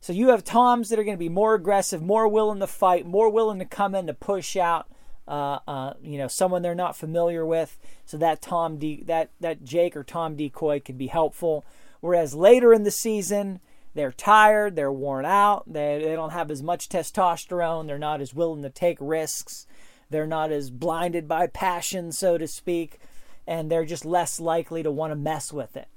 So 0.00 0.14
you 0.14 0.28
have 0.28 0.44
toms 0.44 0.88
that 0.88 0.98
are 0.98 1.04
going 1.04 1.16
to 1.16 1.22
be 1.22 1.28
more 1.28 1.54
aggressive, 1.54 2.00
more 2.00 2.26
willing 2.26 2.60
to 2.60 2.66
fight, 2.66 3.06
more 3.06 3.28
willing 3.28 3.58
to 3.58 3.66
come 3.66 3.94
in 3.94 4.06
to 4.06 4.14
push 4.14 4.56
out, 4.56 4.88
uh, 5.28 5.58
uh, 5.68 5.92
you 6.02 6.16
know, 6.16 6.26
someone 6.26 6.62
they're 6.62 6.74
not 6.74 6.96
familiar 6.96 7.44
with. 7.44 7.78
So 8.06 8.16
that 8.16 8.40
tom 8.40 8.78
de- 8.78 9.02
that 9.02 9.28
that 9.40 9.62
Jake 9.62 9.94
or 9.94 10.04
tom 10.04 10.36
decoy 10.36 10.80
could 10.80 10.96
be 10.96 11.08
helpful. 11.08 11.66
Whereas 12.00 12.34
later 12.34 12.72
in 12.72 12.84
the 12.84 12.90
season, 12.90 13.60
they're 13.94 14.12
tired, 14.12 14.76
they're 14.76 14.92
worn 14.92 15.24
out, 15.24 15.64
they, 15.66 16.02
they 16.04 16.14
don't 16.14 16.32
have 16.32 16.50
as 16.50 16.62
much 16.62 16.88
testosterone, 16.88 17.86
they're 17.86 17.98
not 17.98 18.20
as 18.20 18.34
willing 18.34 18.62
to 18.62 18.70
take 18.70 18.98
risks, 19.00 19.66
they're 20.10 20.26
not 20.26 20.50
as 20.50 20.70
blinded 20.70 21.28
by 21.28 21.46
passion, 21.46 22.12
so 22.12 22.38
to 22.38 22.46
speak, 22.46 22.98
and 23.46 23.70
they're 23.70 23.84
just 23.84 24.04
less 24.04 24.40
likely 24.40 24.82
to 24.82 24.90
want 24.90 25.10
to 25.10 25.16
mess 25.16 25.52
with 25.52 25.76
it. 25.76 25.88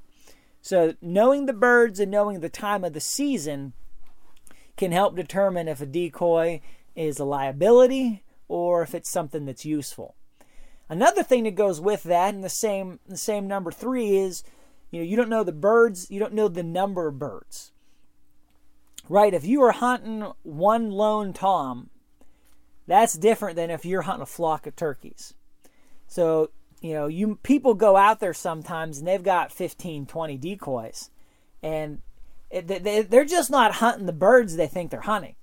So 0.61 0.95
knowing 1.01 1.45
the 1.45 1.53
birds 1.53 1.99
and 1.99 2.11
knowing 2.11 2.39
the 2.39 2.49
time 2.49 2.83
of 2.83 2.93
the 2.93 2.99
season 2.99 3.73
can 4.77 4.91
help 4.91 5.15
determine 5.15 5.67
if 5.67 5.79
a 5.79 5.85
decoy 5.85 6.61
is 6.95 7.19
a 7.19 7.25
liability 7.25 8.23
or 8.47 8.81
if 8.81 8.95
it's 8.95 9.09
something 9.09 9.45
that's 9.45 9.65
useful. 9.65 10.15
Another 10.89 11.23
thing 11.23 11.43
that 11.43 11.55
goes 11.55 11.81
with 11.81 12.03
that, 12.03 12.33
and 12.33 12.43
the 12.43 12.49
same 12.49 12.99
the 13.07 13.17
same 13.17 13.47
number 13.47 13.71
three, 13.71 14.17
is 14.17 14.43
you 14.91 14.99
know 14.99 15.05
you 15.05 15.15
don't 15.15 15.29
know 15.29 15.43
the 15.43 15.51
birds, 15.51 16.09
you 16.11 16.19
don't 16.19 16.33
know 16.33 16.47
the 16.47 16.63
number 16.63 17.07
of 17.07 17.17
birds. 17.17 17.71
Right? 19.07 19.33
If 19.33 19.45
you 19.45 19.61
are 19.63 19.71
hunting 19.71 20.31
one 20.43 20.91
lone 20.91 21.33
tom, 21.33 21.89
that's 22.87 23.13
different 23.13 23.55
than 23.55 23.69
if 23.69 23.85
you're 23.85 24.03
hunting 24.03 24.23
a 24.23 24.27
flock 24.27 24.67
of 24.67 24.75
turkeys. 24.75 25.33
So 26.07 26.51
you 26.81 26.93
know 26.93 27.07
you 27.07 27.39
people 27.43 27.73
go 27.73 27.97
out 27.97 28.19
there 28.19 28.33
sometimes 28.33 28.99
and 28.99 29.07
they've 29.07 29.23
got 29.23 29.51
15 29.51 30.05
20 30.05 30.37
decoys 30.37 31.09
and 31.63 32.01
they're 32.51 33.25
just 33.25 33.49
not 33.49 33.73
hunting 33.75 34.05
the 34.05 34.13
birds 34.13 34.55
they 34.55 34.67
think 34.67 34.91
they're 34.91 35.01
hunting. 35.01 35.35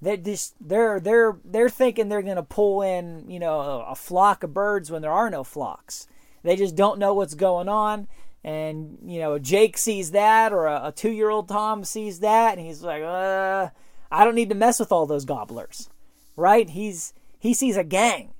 They 0.00 0.16
just 0.16 0.54
they're 0.60 1.00
they're 1.00 1.36
they're 1.44 1.68
thinking 1.68 2.08
they're 2.08 2.22
going 2.22 2.36
to 2.36 2.42
pull 2.42 2.82
in 2.82 3.30
you 3.30 3.38
know 3.38 3.60
a, 3.60 3.92
a 3.92 3.94
flock 3.94 4.42
of 4.42 4.54
birds 4.54 4.90
when 4.90 5.02
there 5.02 5.12
are 5.12 5.30
no 5.30 5.44
flocks. 5.44 6.06
They 6.42 6.56
just 6.56 6.76
don't 6.76 6.98
know 6.98 7.14
what's 7.14 7.34
going 7.34 7.68
on. 7.68 8.08
And 8.46 8.98
you 9.04 9.18
know 9.18 9.40
Jake 9.40 9.76
sees 9.76 10.12
that, 10.12 10.52
or 10.52 10.66
a, 10.66 10.86
a 10.86 10.92
two-year-old 10.92 11.48
Tom 11.48 11.82
sees 11.82 12.20
that, 12.20 12.56
and 12.56 12.64
he's 12.64 12.80
like, 12.80 13.02
uh, 13.02 13.70
"I 14.12 14.24
don't 14.24 14.36
need 14.36 14.50
to 14.50 14.54
mess 14.54 14.78
with 14.78 14.92
all 14.92 15.04
those 15.04 15.24
gobblers." 15.24 15.90
Right? 16.36 16.70
He's 16.70 17.12
he 17.40 17.52
sees 17.52 17.76
a 17.76 17.82
gang. 17.82 18.34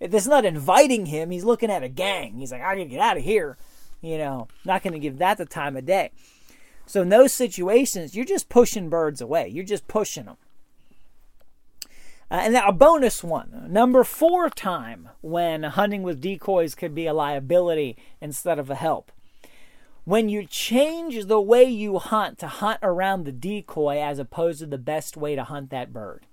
If 0.00 0.12
it's 0.12 0.26
not 0.26 0.44
inviting 0.44 1.06
him. 1.06 1.30
He's 1.30 1.44
looking 1.44 1.70
at 1.70 1.84
a 1.84 1.88
gang. 1.88 2.38
He's 2.38 2.50
like, 2.50 2.60
"I 2.60 2.74
gotta 2.74 2.86
get 2.86 2.98
out 2.98 3.16
of 3.16 3.22
here." 3.22 3.56
You 4.00 4.18
know, 4.18 4.48
not 4.64 4.82
to 4.82 4.98
give 4.98 5.18
that 5.18 5.38
the 5.38 5.46
time 5.46 5.76
of 5.76 5.86
day. 5.86 6.10
So 6.86 7.02
in 7.02 7.08
those 7.08 7.32
situations, 7.32 8.16
you're 8.16 8.24
just 8.24 8.48
pushing 8.48 8.88
birds 8.88 9.20
away. 9.20 9.46
You're 9.46 9.64
just 9.64 9.86
pushing 9.86 10.24
them. 10.24 10.38
Uh, 12.28 12.40
and 12.42 12.56
a 12.56 12.72
bonus 12.72 13.22
one, 13.22 13.68
number 13.70 14.02
four 14.02 14.50
time 14.50 15.08
when 15.20 15.62
hunting 15.62 16.02
with 16.02 16.20
decoys 16.20 16.74
could 16.74 16.96
be 16.96 17.06
a 17.06 17.14
liability 17.14 17.96
instead 18.20 18.58
of 18.58 18.68
a 18.68 18.74
help. 18.74 19.12
When 20.04 20.28
you 20.28 20.44
change 20.46 21.26
the 21.26 21.40
way 21.40 21.62
you 21.62 21.98
hunt 21.98 22.38
to 22.38 22.48
hunt 22.48 22.80
around 22.82 23.24
the 23.24 23.32
decoy 23.32 23.98
as 23.98 24.18
opposed 24.18 24.58
to 24.58 24.66
the 24.66 24.78
best 24.78 25.16
way 25.16 25.36
to 25.36 25.44
hunt 25.44 25.70
that 25.70 25.92
bird. 25.92 26.26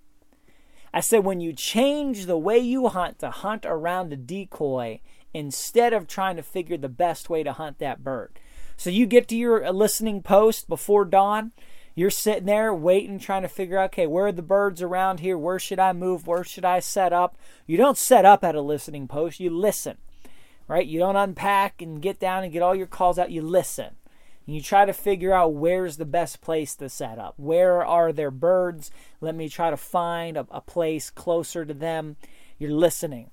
I 0.92 1.02
said 1.02 1.24
when 1.24 1.40
you 1.40 1.54
change 1.54 2.26
the 2.26 2.38
way 2.38 2.58
you 2.58 2.88
hunt 2.88 3.20
to 3.20 3.30
hunt 3.30 3.68
around 3.68 4.10
the 4.10 4.16
decoy 4.16 5.02
instead 5.36 5.94
of 5.94 6.08
trying 6.08 6.36
to 6.38 6.42
figure 6.42 6.78
the 6.78 6.90
best 6.90 7.30
way 7.30 7.44
to 7.44 7.54
hunt 7.54 7.78
that 7.78 8.04
bird. 8.04 8.40
So 8.76 8.90
you 8.90 9.06
get 9.06 9.28
to 9.28 9.36
your 9.36 9.64
uh, 9.64 9.72
listening 9.72 10.24
post 10.24 10.68
before 10.68 11.06
dawn. 11.06 11.52
You're 11.94 12.10
sitting 12.10 12.46
there 12.46 12.74
waiting, 12.74 13.20
trying 13.20 13.44
to 13.44 13.48
figure 13.48 13.78
out, 13.78 13.92
okay, 13.92 14.08
where 14.08 14.28
are 14.28 14.32
the 14.32 14.42
birds 14.42 14.82
around 14.82 15.20
here? 15.20 15.38
Where 15.38 15.60
should 15.60 15.80
I 15.80 15.94
move? 15.94 16.26
Where 16.26 16.44
should 16.44 16.66
I 16.66 16.80
set 16.80 17.14
up? 17.14 17.38
You 17.68 17.78
don't 17.78 17.98
set 17.98 18.26
up 18.26 18.44
at 18.44 18.56
a 18.56 18.62
listening 18.62 19.08
post, 19.08 19.40
you 19.40 19.52
listen, 19.52 19.98
right? 20.70 20.86
You 20.86 21.00
don't 21.00 21.18
unpack 21.18 21.82
and 21.82 22.02
get 22.02 22.20
down 22.20 22.44
and 22.44 22.54
get 22.54 22.62
all 22.62 22.76
your 22.76 22.88
calls 22.88 23.20
out. 23.20 23.32
You 23.32 23.42
listen. 23.42 23.96
And 24.46 24.56
you 24.56 24.62
try 24.62 24.86
to 24.86 24.94
figure 24.94 25.34
out 25.34 25.54
where's 25.54 25.98
the 25.98 26.06
best 26.06 26.42
place 26.42 26.76
to 26.76 26.88
set 26.88 27.20
up. 27.20 27.34
Where 27.38 27.84
are 27.84 28.14
their 28.14 28.32
birds? 28.32 28.92
Let 29.20 29.36
me 29.36 29.50
try 29.50 29.72
to 29.72 29.78
find 29.78 30.38
a, 30.38 30.48
a 30.52 30.62
place 30.62 31.10
closer 31.10 31.66
to 31.66 31.74
them. 31.74 32.16
You're 32.60 32.72
listening. 32.72 33.32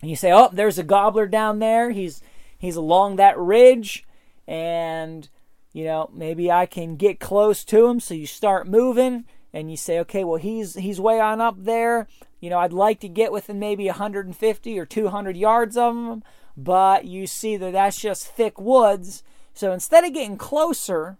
And 0.00 0.10
you 0.10 0.16
say, 0.16 0.32
oh, 0.32 0.48
there's 0.52 0.78
a 0.78 0.84
gobbler 0.84 1.26
down 1.26 1.58
there. 1.58 1.90
He's 1.90 2.22
he's 2.56 2.76
along 2.76 3.16
that 3.16 3.38
ridge 3.38 4.04
and 4.46 5.28
you 5.72 5.84
know 5.84 6.10
maybe 6.12 6.50
I 6.50 6.66
can 6.66 6.96
get 6.96 7.20
close 7.20 7.64
to 7.64 7.86
him. 7.86 7.98
So 7.98 8.14
you 8.14 8.26
start 8.26 8.68
moving 8.68 9.24
and 9.52 9.70
you 9.70 9.76
say, 9.76 9.98
okay, 10.00 10.24
well 10.24 10.38
he's 10.38 10.74
he's 10.74 11.00
way 11.00 11.20
on 11.20 11.40
up 11.40 11.56
there. 11.58 12.06
You 12.40 12.50
know, 12.50 12.58
I'd 12.58 12.72
like 12.72 13.00
to 13.00 13.08
get 13.08 13.32
within 13.32 13.58
maybe 13.58 13.86
150 13.86 14.78
or 14.78 14.86
200 14.86 15.36
yards 15.36 15.76
of 15.76 15.94
him, 15.94 16.22
but 16.56 17.04
you 17.04 17.26
see 17.26 17.56
that 17.56 17.72
that's 17.72 18.00
just 18.00 18.26
thick 18.26 18.60
woods. 18.60 19.22
So 19.54 19.72
instead 19.72 20.04
of 20.04 20.12
getting 20.12 20.36
closer, 20.36 21.18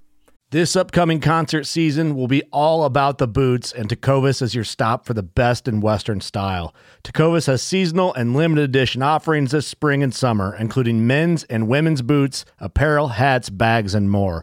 this 0.50 0.76
upcoming 0.76 1.20
concert 1.20 1.64
season 1.64 2.14
will 2.14 2.26
be 2.26 2.42
all 2.50 2.84
about 2.84 3.18
the 3.18 3.28
boots, 3.28 3.70
and 3.70 3.86
Tecovas 3.86 4.40
is 4.40 4.54
your 4.54 4.64
stop 4.64 5.04
for 5.04 5.12
the 5.12 5.22
best 5.22 5.68
in 5.68 5.82
Western 5.82 6.22
style. 6.22 6.74
Tecovas 7.04 7.48
has 7.48 7.62
seasonal 7.62 8.14
and 8.14 8.34
limited 8.34 8.64
edition 8.64 9.02
offerings 9.02 9.50
this 9.50 9.66
spring 9.66 10.02
and 10.02 10.14
summer, 10.14 10.56
including 10.58 11.06
men's 11.06 11.44
and 11.44 11.68
women's 11.68 12.00
boots, 12.00 12.46
apparel, 12.60 13.08
hats, 13.08 13.50
bags, 13.50 13.94
and 13.94 14.10
more. 14.10 14.42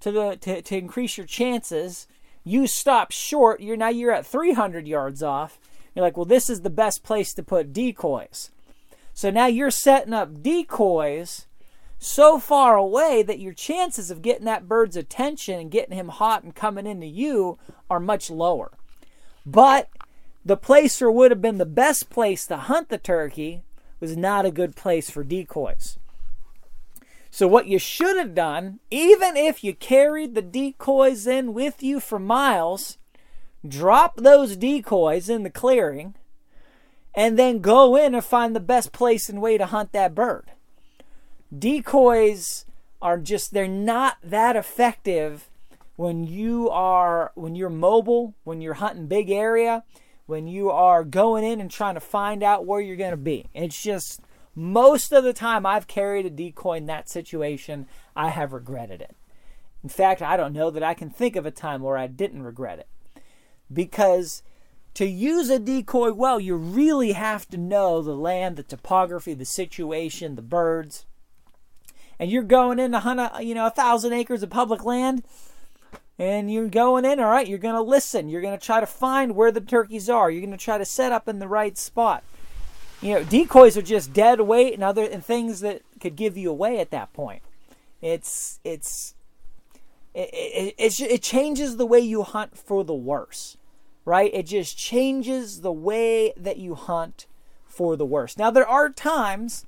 to 0.00 0.12
the 0.12 0.36
to, 0.40 0.62
to 0.62 0.76
increase 0.76 1.16
your 1.16 1.26
chances. 1.26 2.06
You 2.44 2.66
stop 2.66 3.12
short. 3.12 3.60
You're 3.60 3.76
now 3.76 3.88
you're 3.88 4.12
at 4.12 4.26
300 4.26 4.86
yards 4.86 5.22
off. 5.22 5.58
You're 5.94 6.04
like, 6.04 6.16
well, 6.16 6.26
this 6.26 6.48
is 6.48 6.60
the 6.60 6.70
best 6.70 7.02
place 7.02 7.34
to 7.34 7.42
put 7.42 7.72
decoys. 7.72 8.50
So 9.12 9.30
now 9.30 9.46
you're 9.46 9.70
setting 9.70 10.14
up 10.14 10.42
decoys 10.42 11.46
so 11.98 12.38
far 12.38 12.76
away 12.76 13.22
that 13.22 13.40
your 13.40 13.52
chances 13.52 14.10
of 14.10 14.22
getting 14.22 14.46
that 14.46 14.66
bird's 14.66 14.96
attention 14.96 15.60
and 15.60 15.70
getting 15.70 15.96
him 15.96 16.08
hot 16.08 16.42
and 16.42 16.54
coming 16.54 16.86
into 16.86 17.06
you 17.06 17.58
are 17.90 18.00
much 18.00 18.30
lower. 18.30 18.72
But 19.44 19.90
the 20.44 20.56
place 20.56 21.00
where 21.00 21.10
would 21.10 21.30
have 21.30 21.42
been 21.42 21.58
the 21.58 21.66
best 21.66 22.08
place 22.08 22.46
to 22.46 22.56
hunt 22.56 22.88
the 22.88 22.96
turkey 22.98 23.62
was 24.00 24.16
not 24.16 24.46
a 24.46 24.50
good 24.50 24.74
place 24.74 25.10
for 25.10 25.22
decoys. 25.22 25.98
So, 27.30 27.46
what 27.46 27.66
you 27.66 27.78
should 27.78 28.16
have 28.16 28.34
done, 28.34 28.80
even 28.90 29.36
if 29.36 29.62
you 29.62 29.74
carried 29.74 30.34
the 30.34 30.42
decoys 30.42 31.26
in 31.26 31.54
with 31.54 31.82
you 31.82 32.00
for 32.00 32.18
miles, 32.18 32.98
drop 33.66 34.16
those 34.16 34.56
decoys 34.56 35.28
in 35.28 35.44
the 35.44 35.50
clearing 35.50 36.14
and 37.14 37.38
then 37.38 37.60
go 37.60 37.96
in 37.96 38.14
and 38.14 38.24
find 38.24 38.54
the 38.54 38.60
best 38.60 38.92
place 38.92 39.28
and 39.28 39.40
way 39.40 39.58
to 39.58 39.66
hunt 39.66 39.92
that 39.92 40.14
bird. 40.14 40.50
Decoys 41.56 42.64
are 43.02 43.18
just, 43.18 43.52
they're 43.52 43.68
not 43.68 44.16
that 44.22 44.56
effective 44.56 45.48
when 46.00 46.24
you 46.24 46.70
are 46.70 47.30
when 47.34 47.54
you're 47.54 47.68
mobile 47.68 48.34
when 48.44 48.62
you're 48.62 48.72
hunting 48.72 49.06
big 49.06 49.28
area 49.28 49.84
when 50.24 50.46
you 50.46 50.70
are 50.70 51.04
going 51.04 51.44
in 51.44 51.60
and 51.60 51.70
trying 51.70 51.92
to 51.92 52.00
find 52.00 52.42
out 52.42 52.64
where 52.64 52.80
you're 52.80 52.96
going 52.96 53.10
to 53.10 53.18
be 53.18 53.44
it's 53.52 53.82
just 53.82 54.22
most 54.54 55.12
of 55.12 55.24
the 55.24 55.32
time 55.32 55.64
I've 55.64 55.86
carried 55.86 56.26
a 56.26 56.30
decoy 56.30 56.78
in 56.78 56.86
that 56.86 57.08
situation, 57.08 57.86
I 58.16 58.30
have 58.30 58.52
regretted 58.52 59.00
it. 59.00 59.16
In 59.82 59.88
fact, 59.88 60.20
I 60.20 60.36
don't 60.36 60.52
know 60.52 60.70
that 60.70 60.82
I 60.82 60.94
can 60.94 61.10
think 61.10 61.36
of 61.36 61.46
a 61.46 61.50
time 61.50 61.82
where 61.82 61.96
I 61.96 62.06
didn't 62.06 62.42
regret 62.42 62.78
it. 62.78 62.88
Because 63.72 64.42
to 64.94 65.06
use 65.06 65.48
a 65.48 65.58
decoy 65.58 66.12
well, 66.12 66.40
you 66.40 66.56
really 66.56 67.12
have 67.12 67.48
to 67.50 67.56
know 67.56 68.02
the 68.02 68.14
land, 68.14 68.56
the 68.56 68.62
topography, 68.62 69.34
the 69.34 69.44
situation, 69.44 70.34
the 70.34 70.42
birds. 70.42 71.06
And 72.18 72.30
you're 72.30 72.42
going 72.42 72.78
in 72.78 72.92
to 72.92 73.00
hunt 73.00 73.20
a, 73.20 73.42
you 73.42 73.54
know, 73.54 73.66
a 73.66 73.70
thousand 73.70 74.12
acres 74.12 74.42
of 74.42 74.50
public 74.50 74.84
land, 74.84 75.22
and 76.18 76.52
you're 76.52 76.68
going 76.68 77.06
in, 77.06 77.18
all 77.18 77.30
right, 77.30 77.48
you're 77.48 77.56
going 77.56 77.76
to 77.76 77.80
listen. 77.80 78.28
You're 78.28 78.42
going 78.42 78.58
to 78.58 78.62
try 78.62 78.80
to 78.80 78.86
find 78.86 79.34
where 79.34 79.50
the 79.50 79.60
turkeys 79.62 80.10
are. 80.10 80.30
You're 80.30 80.42
going 80.42 80.50
to 80.50 80.62
try 80.62 80.76
to 80.76 80.84
set 80.84 81.12
up 81.12 81.28
in 81.28 81.38
the 81.38 81.48
right 81.48 81.78
spot 81.78 82.22
you 83.02 83.14
know, 83.14 83.24
decoys 83.24 83.76
are 83.76 83.82
just 83.82 84.12
dead 84.12 84.40
weight 84.42 84.74
and 84.74 84.84
other 84.84 85.04
and 85.04 85.24
things 85.24 85.60
that 85.60 85.82
could 86.00 86.16
give 86.16 86.36
you 86.36 86.50
away 86.50 86.78
at 86.78 86.90
that 86.90 87.12
point. 87.12 87.42
It's 88.02 88.60
it's 88.64 89.14
it, 90.14 90.30
it, 90.32 90.74
it, 90.78 91.00
it 91.00 91.22
changes 91.22 91.76
the 91.76 91.86
way 91.86 92.00
you 92.00 92.22
hunt 92.22 92.58
for 92.58 92.84
the 92.84 92.94
worse, 92.94 93.56
right? 94.04 94.30
It 94.34 94.46
just 94.46 94.76
changes 94.76 95.60
the 95.60 95.72
way 95.72 96.32
that 96.36 96.58
you 96.58 96.74
hunt 96.74 97.26
for 97.66 97.96
the 97.96 98.06
worse. 98.06 98.36
Now 98.36 98.50
there 98.50 98.68
are 98.68 98.90
times 98.90 99.64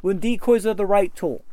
when 0.00 0.18
decoys 0.18 0.66
are 0.66 0.74
the 0.74 0.86
right 0.86 1.14
tool, 1.14 1.44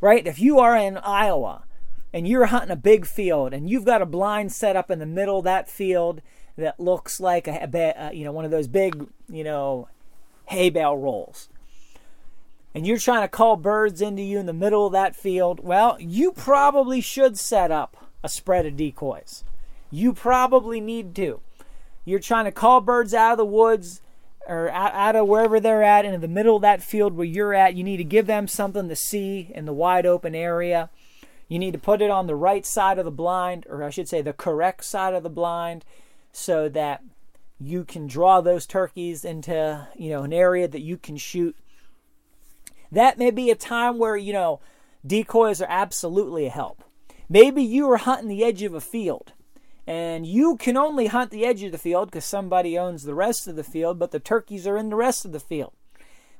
right? 0.00 0.26
If 0.26 0.38
you 0.38 0.58
are 0.58 0.76
in 0.76 0.98
Iowa 0.98 1.64
and 2.12 2.26
you're 2.28 2.46
hunting 2.46 2.70
a 2.70 2.76
big 2.76 3.06
field 3.06 3.54
and 3.54 3.70
you've 3.70 3.84
got 3.84 4.02
a 4.02 4.06
blind 4.06 4.52
set 4.52 4.76
up 4.76 4.90
in 4.90 4.98
the 4.98 5.06
middle 5.06 5.38
of 5.38 5.44
that 5.44 5.70
field 5.70 6.20
that 6.56 6.78
looks 6.78 7.20
like 7.20 7.48
a, 7.48 7.68
a 7.72 8.04
uh, 8.06 8.10
you 8.10 8.24
know 8.24 8.32
one 8.32 8.44
of 8.44 8.50
those 8.50 8.68
big 8.68 9.06
you 9.28 9.44
know 9.44 9.88
hay 10.50 10.70
bale 10.70 10.96
rolls 10.96 11.48
and 12.74 12.86
you're 12.86 12.98
trying 12.98 13.22
to 13.22 13.28
call 13.28 13.56
birds 13.56 14.00
into 14.00 14.22
you 14.22 14.38
in 14.38 14.46
the 14.46 14.52
middle 14.52 14.86
of 14.86 14.92
that 14.92 15.16
field, 15.16 15.60
well, 15.60 15.96
you 15.98 16.32
probably 16.32 17.00
should 17.00 17.38
set 17.38 17.70
up 17.70 17.96
a 18.22 18.28
spread 18.28 18.66
of 18.66 18.76
decoys. 18.76 19.44
You 19.90 20.12
probably 20.12 20.80
need 20.80 21.14
to. 21.16 21.40
You're 22.04 22.20
trying 22.20 22.44
to 22.44 22.52
call 22.52 22.80
birds 22.80 23.12
out 23.12 23.32
of 23.32 23.38
the 23.38 23.44
woods 23.44 24.02
or 24.46 24.70
out, 24.70 25.16
of 25.16 25.26
wherever 25.26 25.60
they're 25.60 25.82
at 25.82 26.04
into 26.04 26.18
the 26.18 26.28
middle 26.28 26.56
of 26.56 26.62
that 26.62 26.82
field 26.82 27.14
where 27.14 27.26
you're 27.26 27.54
at. 27.54 27.74
You 27.74 27.84
need 27.84 27.98
to 27.98 28.04
give 28.04 28.26
them 28.26 28.46
something 28.46 28.88
to 28.88 28.96
see 28.96 29.50
in 29.54 29.64
the 29.64 29.72
wide 29.72 30.06
open 30.06 30.34
area. 30.34 30.90
You 31.48 31.58
need 31.58 31.72
to 31.72 31.78
put 31.78 32.00
it 32.00 32.10
on 32.10 32.26
the 32.26 32.36
right 32.36 32.64
side 32.64 32.98
of 32.98 33.04
the 33.04 33.10
blind, 33.10 33.66
or 33.68 33.82
I 33.82 33.90
should 33.90 34.08
say 34.08 34.22
the 34.22 34.32
correct 34.32 34.84
side 34.84 35.14
of 35.14 35.24
the 35.24 35.28
blind, 35.28 35.84
so 36.32 36.68
that 36.68 37.02
you 37.60 37.84
can 37.84 38.06
draw 38.06 38.40
those 38.40 38.66
turkeys 38.66 39.24
into 39.24 39.86
you 39.94 40.10
know 40.10 40.22
an 40.22 40.32
area 40.32 40.66
that 40.66 40.80
you 40.80 40.96
can 40.96 41.16
shoot. 41.16 41.54
That 42.90 43.18
may 43.18 43.30
be 43.30 43.50
a 43.50 43.54
time 43.54 43.98
where 43.98 44.16
you 44.16 44.32
know 44.32 44.60
decoys 45.06 45.60
are 45.60 45.68
absolutely 45.68 46.46
a 46.46 46.50
help. 46.50 46.82
Maybe 47.28 47.62
you 47.62 47.90
are 47.90 47.98
hunting 47.98 48.28
the 48.28 48.42
edge 48.42 48.62
of 48.62 48.74
a 48.74 48.80
field 48.80 49.34
and 49.86 50.26
you 50.26 50.56
can 50.56 50.76
only 50.76 51.06
hunt 51.06 51.30
the 51.30 51.44
edge 51.44 51.62
of 51.62 51.72
the 51.72 51.78
field 51.78 52.10
because 52.10 52.24
somebody 52.24 52.76
owns 52.76 53.04
the 53.04 53.14
rest 53.14 53.46
of 53.46 53.56
the 53.56 53.64
field 53.64 53.98
but 53.98 54.10
the 54.10 54.18
turkeys 54.18 54.66
are 54.66 54.76
in 54.76 54.88
the 54.88 54.96
rest 54.96 55.24
of 55.24 55.32
the 55.32 55.38
field. 55.40 55.72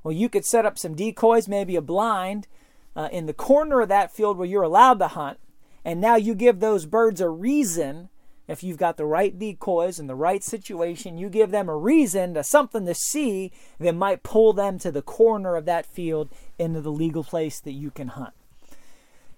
Well 0.03 0.13
you 0.13 0.29
could 0.29 0.47
set 0.47 0.65
up 0.65 0.79
some 0.79 0.95
decoys 0.95 1.47
maybe 1.47 1.77
a 1.77 1.83
blind 1.83 2.49
uh, 2.97 3.09
in 3.13 3.27
the 3.27 3.35
corner 3.35 3.83
of 3.83 3.89
that 3.89 4.13
field 4.13 4.37
where 4.37 4.49
you're 4.49 4.63
allowed 4.63 4.99
to 5.01 5.09
hunt 5.09 5.39
and 5.85 6.01
now 6.01 6.17
you 6.17 6.35
give 6.35 6.61
those 6.61 6.87
birds 6.87 7.21
a 7.21 7.29
reason 7.29 8.09
if 8.51 8.65
you've 8.65 8.79
got 8.79 8.97
the 8.97 9.07
right 9.07 9.39
decoys 9.39 10.01
in 10.01 10.09
the 10.09 10.15
right 10.17 10.43
situation, 10.43 11.17
you 11.17 11.29
give 11.29 11.53
them 11.53 11.69
a 11.69 11.77
reason 11.77 12.35
to 12.35 12.43
something 12.43 12.85
to 12.85 12.95
see 12.95 13.53
that 13.79 13.95
might 13.95 14.25
pull 14.25 14.53
them 14.53 14.77
to 14.81 14.91
the 14.91 15.03
corner 15.03 15.55
of 15.55 15.67
that 15.67 15.87
field 15.87 16.29
into 16.59 16.81
the 16.81 16.91
legal 16.91 17.23
place 17.23 17.61
that 17.61 17.71
you 17.75 17.93
can 17.93 18.09
hunt. 18.09 18.35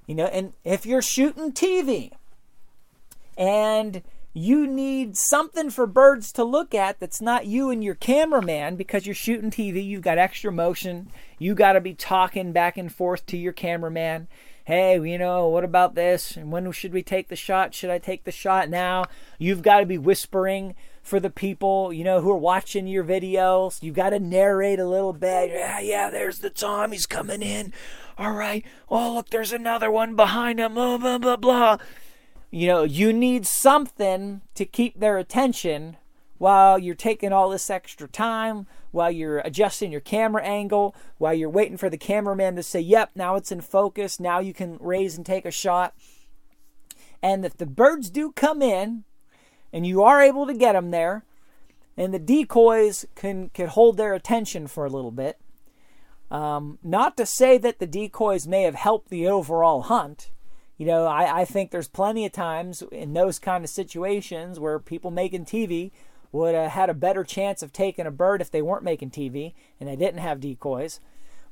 You 0.06 0.14
know, 0.14 0.24
and 0.24 0.54
if 0.64 0.86
you're 0.86 1.02
shooting 1.02 1.52
TV 1.52 2.12
and 3.36 4.00
you 4.32 4.66
need 4.66 5.18
something 5.18 5.68
for 5.68 5.86
birds 5.86 6.32
to 6.32 6.42
look 6.42 6.74
at 6.74 6.98
that's 6.98 7.20
not 7.20 7.44
you 7.44 7.68
and 7.68 7.84
your 7.84 7.94
cameraman 7.94 8.76
because 8.76 9.04
you're 9.04 9.14
shooting 9.14 9.50
TV, 9.50 9.84
you've 9.84 10.00
got 10.00 10.16
extra 10.16 10.50
motion, 10.50 11.10
you 11.38 11.54
got 11.54 11.74
to 11.74 11.82
be 11.82 11.92
talking 11.92 12.52
back 12.52 12.78
and 12.78 12.90
forth 12.90 13.26
to 13.26 13.36
your 13.36 13.52
cameraman 13.52 14.26
hey, 14.64 14.94
you 14.94 15.18
know, 15.18 15.48
what 15.48 15.64
about 15.64 15.94
this? 15.94 16.36
And 16.36 16.52
when 16.52 16.70
should 16.72 16.92
we 16.92 17.02
take 17.02 17.28
the 17.28 17.36
shot? 17.36 17.74
Should 17.74 17.90
I 17.90 17.98
take 17.98 18.24
the 18.24 18.32
shot 18.32 18.68
now? 18.68 19.04
You've 19.38 19.62
got 19.62 19.80
to 19.80 19.86
be 19.86 19.98
whispering 19.98 20.74
for 21.02 21.18
the 21.18 21.30
people, 21.30 21.92
you 21.92 22.04
know, 22.04 22.20
who 22.20 22.30
are 22.30 22.36
watching 22.36 22.86
your 22.86 23.04
videos. 23.04 23.82
You've 23.82 23.96
got 23.96 24.10
to 24.10 24.20
narrate 24.20 24.78
a 24.78 24.86
little 24.86 25.12
bit. 25.12 25.50
Yeah, 25.50 25.80
yeah, 25.80 26.10
there's 26.10 26.38
the 26.38 26.50
Tom. 26.50 26.92
He's 26.92 27.06
coming 27.06 27.42
in. 27.42 27.72
All 28.16 28.32
right. 28.32 28.64
Oh, 28.88 29.14
look, 29.14 29.30
there's 29.30 29.52
another 29.52 29.90
one 29.90 30.14
behind 30.14 30.60
him. 30.60 30.74
Blah, 30.74 30.98
blah, 30.98 31.18
blah, 31.18 31.36
blah. 31.36 31.78
You 32.50 32.68
know, 32.68 32.82
you 32.84 33.12
need 33.12 33.46
something 33.46 34.42
to 34.54 34.64
keep 34.64 35.00
their 35.00 35.18
attention 35.18 35.96
while 36.38 36.78
you're 36.78 36.94
taking 36.94 37.32
all 37.32 37.50
this 37.50 37.70
extra 37.70 38.06
time, 38.08 38.66
while 38.92 39.10
you're 39.10 39.38
adjusting 39.40 39.90
your 39.90 40.00
camera 40.00 40.44
angle, 40.44 40.94
while 41.18 41.34
you're 41.34 41.50
waiting 41.50 41.76
for 41.76 41.90
the 41.90 41.98
cameraman 41.98 42.54
to 42.56 42.62
say, 42.62 42.80
yep, 42.80 43.10
now 43.14 43.34
it's 43.34 43.50
in 43.50 43.60
focus, 43.60 44.20
now 44.20 44.38
you 44.38 44.54
can 44.54 44.78
raise 44.80 45.16
and 45.16 45.26
take 45.26 45.44
a 45.44 45.50
shot. 45.50 45.94
And 47.22 47.44
if 47.44 47.56
the 47.56 47.66
birds 47.66 48.10
do 48.10 48.30
come 48.32 48.62
in 48.62 49.04
and 49.72 49.86
you 49.86 50.02
are 50.02 50.22
able 50.22 50.46
to 50.46 50.54
get 50.54 50.74
them 50.74 50.90
there, 50.90 51.24
and 51.96 52.12
the 52.12 52.18
decoys 52.18 53.04
can 53.14 53.50
can 53.50 53.68
hold 53.68 53.96
their 53.96 54.14
attention 54.14 54.66
for 54.66 54.84
a 54.84 54.90
little 54.90 55.10
bit. 55.10 55.38
Um, 56.30 56.78
not 56.82 57.16
to 57.18 57.26
say 57.26 57.58
that 57.58 57.78
the 57.78 57.86
decoys 57.86 58.46
may 58.46 58.62
have 58.62 58.74
helped 58.74 59.10
the 59.10 59.28
overall 59.28 59.82
hunt. 59.82 60.30
You 60.78 60.86
know, 60.86 61.04
I, 61.04 61.42
I 61.42 61.44
think 61.44 61.70
there's 61.70 61.88
plenty 61.88 62.24
of 62.24 62.32
times 62.32 62.82
in 62.90 63.12
those 63.12 63.38
kind 63.38 63.62
of 63.62 63.70
situations 63.70 64.58
where 64.58 64.78
people 64.78 65.10
making 65.10 65.44
TV 65.44 65.90
would 66.32 66.54
have 66.54 66.72
had 66.72 66.90
a 66.90 66.94
better 66.94 67.22
chance 67.22 67.62
of 67.62 67.72
taking 67.72 68.06
a 68.06 68.10
bird 68.10 68.40
if 68.40 68.50
they 68.50 68.62
weren't 68.62 68.82
making 68.82 69.10
TV 69.10 69.52
and 69.78 69.88
they 69.88 69.96
didn't 69.96 70.20
have 70.20 70.40
decoys. 70.40 70.98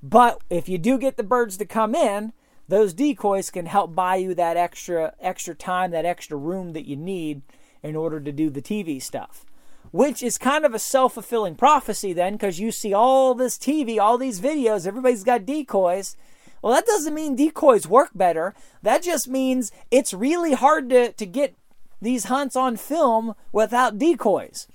But 0.02 0.40
if 0.48 0.68
you 0.68 0.78
do 0.78 0.98
get 0.98 1.16
the 1.16 1.22
birds 1.22 1.58
to 1.58 1.66
come 1.66 1.94
in, 1.94 2.32
those 2.68 2.94
decoys 2.94 3.50
can 3.50 3.66
help 3.66 3.94
buy 3.94 4.16
you 4.16 4.34
that 4.34 4.56
extra 4.56 5.14
extra 5.20 5.54
time, 5.54 5.90
that 5.90 6.06
extra 6.06 6.36
room 6.36 6.72
that 6.72 6.86
you 6.86 6.96
need 6.96 7.42
in 7.82 7.96
order 7.96 8.20
to 8.20 8.32
do 8.32 8.48
the 8.48 8.62
TV 8.62 9.02
stuff. 9.02 9.44
Which 9.90 10.22
is 10.22 10.38
kind 10.38 10.64
of 10.64 10.72
a 10.72 10.78
self-fulfilling 10.78 11.56
prophecy 11.56 12.12
then 12.12 12.34
because 12.34 12.60
you 12.60 12.70
see 12.70 12.94
all 12.94 13.34
this 13.34 13.58
TV, 13.58 13.98
all 13.98 14.16
these 14.16 14.40
videos, 14.40 14.86
everybody's 14.86 15.24
got 15.24 15.44
decoys. 15.44 16.16
Well, 16.62 16.74
that 16.74 16.86
doesn't 16.86 17.14
mean 17.14 17.34
decoys 17.34 17.88
work 17.88 18.10
better. 18.14 18.54
That 18.82 19.02
just 19.02 19.28
means 19.28 19.72
it's 19.90 20.14
really 20.14 20.52
hard 20.52 20.90
to, 20.90 21.12
to 21.12 21.26
get 21.26 21.56
these 22.00 22.24
hunts 22.24 22.56
on 22.56 22.76
film 22.76 23.34
without 23.52 23.98
decoys. 23.98 24.66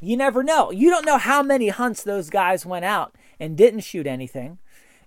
You 0.00 0.16
never 0.16 0.42
know. 0.42 0.70
You 0.70 0.90
don't 0.90 1.04
know 1.04 1.18
how 1.18 1.42
many 1.42 1.68
hunts 1.68 2.02
those 2.02 2.30
guys 2.30 2.64
went 2.64 2.84
out 2.84 3.14
and 3.38 3.56
didn't 3.56 3.80
shoot 3.80 4.06
anything. 4.06 4.58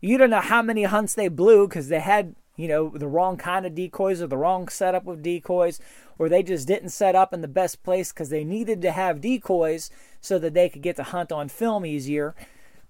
You 0.01 0.17
don't 0.17 0.29
know 0.29 0.39
how 0.39 0.61
many 0.61 0.83
hunts 0.83 1.15
they 1.15 1.29
blew 1.29 1.67
because 1.67 1.87
they 1.87 1.99
had, 1.99 2.35
you 2.55 2.67
know, 2.67 2.89
the 2.89 3.07
wrong 3.07 3.37
kind 3.37 3.65
of 3.65 3.73
decoys 3.73 4.21
or 4.21 4.27
the 4.27 4.37
wrong 4.37 4.67
setup 4.67 5.07
of 5.07 5.23
decoys, 5.23 5.79
or 6.19 6.29
they 6.29 6.43
just 6.43 6.67
didn't 6.67 6.89
set 6.89 7.15
up 7.15 7.33
in 7.33 7.41
the 7.41 7.47
best 7.47 7.83
place 7.83 8.11
because 8.11 8.29
they 8.29 8.43
needed 8.43 8.81
to 8.81 8.91
have 8.91 9.21
decoys 9.21 9.89
so 10.21 10.37
that 10.39 10.53
they 10.53 10.69
could 10.69 10.83
get 10.83 10.95
to 10.97 11.03
hunt 11.03 11.31
on 11.31 11.49
film 11.49 11.85
easier. 11.85 12.35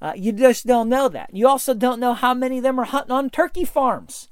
Uh, 0.02 0.13
you 0.15 0.34
just 0.34 0.65
don't 0.65 0.89
know 0.89 1.08
that. 1.08 1.34
You 1.34 1.47
also 1.47 1.73
don't 1.73 1.99
know 1.99 2.13
how 2.13 2.34
many 2.34 2.58
of 2.58 2.63
them 2.63 2.80
are 2.80 2.86
hunting 2.86 3.13
on 3.13 3.30
turkey 3.30 3.63
farms 3.63 4.28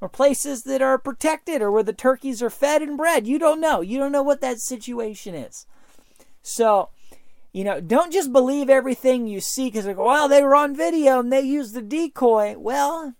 or 0.00 0.08
places 0.08 0.62
that 0.64 0.82
are 0.82 0.98
protected 0.98 1.62
or 1.62 1.70
where 1.70 1.82
the 1.82 1.92
turkeys 1.92 2.42
are 2.42 2.50
fed 2.50 2.82
and 2.82 2.96
bred. 2.96 3.26
You 3.26 3.38
don't 3.38 3.60
know. 3.60 3.80
You 3.80 3.98
don't 3.98 4.12
know 4.12 4.22
what 4.22 4.40
that 4.40 4.60
situation 4.60 5.34
is. 5.34 5.66
So, 6.42 6.90
you 7.52 7.64
know, 7.64 7.80
don't 7.80 8.12
just 8.12 8.32
believe 8.32 8.68
everything 8.68 9.26
you 9.26 9.40
see 9.40 9.68
because, 9.68 9.86
like, 9.86 9.98
well, 9.98 10.28
they 10.28 10.42
were 10.42 10.54
on 10.54 10.76
video 10.76 11.20
and 11.20 11.32
they 11.32 11.40
used 11.40 11.74
the 11.74 11.82
decoy. 11.82 12.54
Well, 12.58 13.14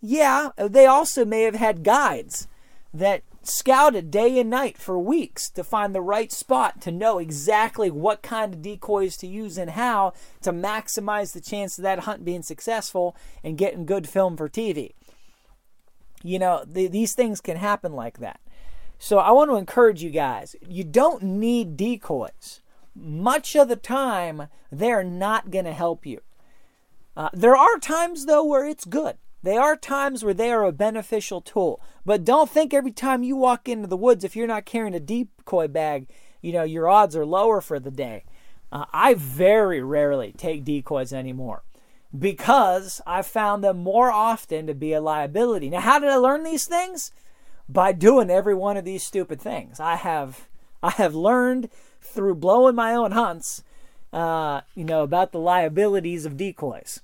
yeah, 0.00 0.50
they 0.56 0.86
also 0.86 1.24
may 1.24 1.42
have 1.42 1.54
had 1.54 1.84
guides 1.84 2.48
that 2.92 3.22
scouted 3.42 4.10
day 4.10 4.38
and 4.38 4.48
night 4.48 4.78
for 4.78 4.98
weeks 4.98 5.50
to 5.50 5.62
find 5.62 5.94
the 5.94 6.00
right 6.00 6.32
spot 6.32 6.80
to 6.80 6.90
know 6.90 7.18
exactly 7.18 7.90
what 7.90 8.22
kind 8.22 8.54
of 8.54 8.62
decoys 8.62 9.16
to 9.18 9.26
use 9.26 9.58
and 9.58 9.72
how 9.72 10.12
to 10.40 10.52
maximize 10.52 11.32
the 11.32 11.40
chance 11.40 11.76
of 11.78 11.82
that 11.82 12.00
hunt 12.00 12.24
being 12.24 12.42
successful 12.42 13.16
and 13.42 13.58
getting 13.58 13.84
good 13.84 14.08
film 14.08 14.36
for 14.36 14.48
TV. 14.48 14.92
You 16.24 16.40
know, 16.40 16.64
the, 16.66 16.88
these 16.88 17.14
things 17.14 17.40
can 17.40 17.56
happen 17.56 17.92
like 17.92 18.18
that. 18.18 18.40
So 18.98 19.18
I 19.18 19.30
want 19.30 19.50
to 19.50 19.56
encourage 19.56 20.02
you 20.02 20.10
guys 20.10 20.56
you 20.66 20.82
don't 20.82 21.22
need 21.22 21.76
decoys 21.76 22.62
much 22.94 23.56
of 23.56 23.68
the 23.68 23.76
time, 23.76 24.48
they're 24.70 25.04
not 25.04 25.50
going 25.50 25.64
to 25.64 25.72
help 25.72 26.06
you. 26.06 26.20
Uh, 27.16 27.30
there 27.32 27.56
are 27.56 27.78
times, 27.78 28.26
though, 28.26 28.44
where 28.44 28.66
it's 28.66 28.84
good. 28.84 29.16
There 29.42 29.60
are 29.60 29.76
times 29.76 30.24
where 30.24 30.34
they 30.34 30.50
are 30.50 30.64
a 30.64 30.72
beneficial 30.72 31.40
tool. 31.40 31.80
But 32.04 32.24
don't 32.24 32.50
think 32.50 32.72
every 32.72 32.92
time 32.92 33.22
you 33.22 33.36
walk 33.36 33.68
into 33.68 33.86
the 33.86 33.96
woods, 33.96 34.24
if 34.24 34.34
you're 34.34 34.46
not 34.46 34.64
carrying 34.64 34.94
a 34.94 35.00
decoy 35.00 35.68
bag, 35.68 36.08
you 36.40 36.52
know, 36.52 36.62
your 36.62 36.88
odds 36.88 37.14
are 37.14 37.26
lower 37.26 37.60
for 37.60 37.78
the 37.78 37.90
day. 37.90 38.24
Uh, 38.72 38.86
I 38.92 39.14
very 39.14 39.82
rarely 39.82 40.32
take 40.36 40.64
decoys 40.64 41.12
anymore 41.12 41.62
because 42.16 43.00
I 43.06 43.22
found 43.22 43.64
them 43.64 43.78
more 43.78 44.10
often 44.10 44.66
to 44.66 44.74
be 44.74 44.92
a 44.92 45.00
liability. 45.00 45.70
Now, 45.70 45.80
how 45.80 45.98
did 45.98 46.10
I 46.10 46.16
learn 46.16 46.44
these 46.44 46.66
things? 46.66 47.10
By 47.68 47.92
doing 47.92 48.30
every 48.30 48.54
one 48.54 48.76
of 48.76 48.84
these 48.84 49.02
stupid 49.02 49.40
things. 49.40 49.80
I 49.80 49.96
have 49.96 50.48
I 50.82 50.90
have 50.90 51.14
learned 51.14 51.70
through 52.00 52.34
blowing 52.34 52.74
my 52.74 52.94
own 52.94 53.12
hunts, 53.12 53.62
uh, 54.12 54.60
you 54.74 54.84
know, 54.84 55.02
about 55.02 55.32
the 55.32 55.38
liabilities 55.38 56.26
of 56.26 56.36
decoys. 56.36 57.00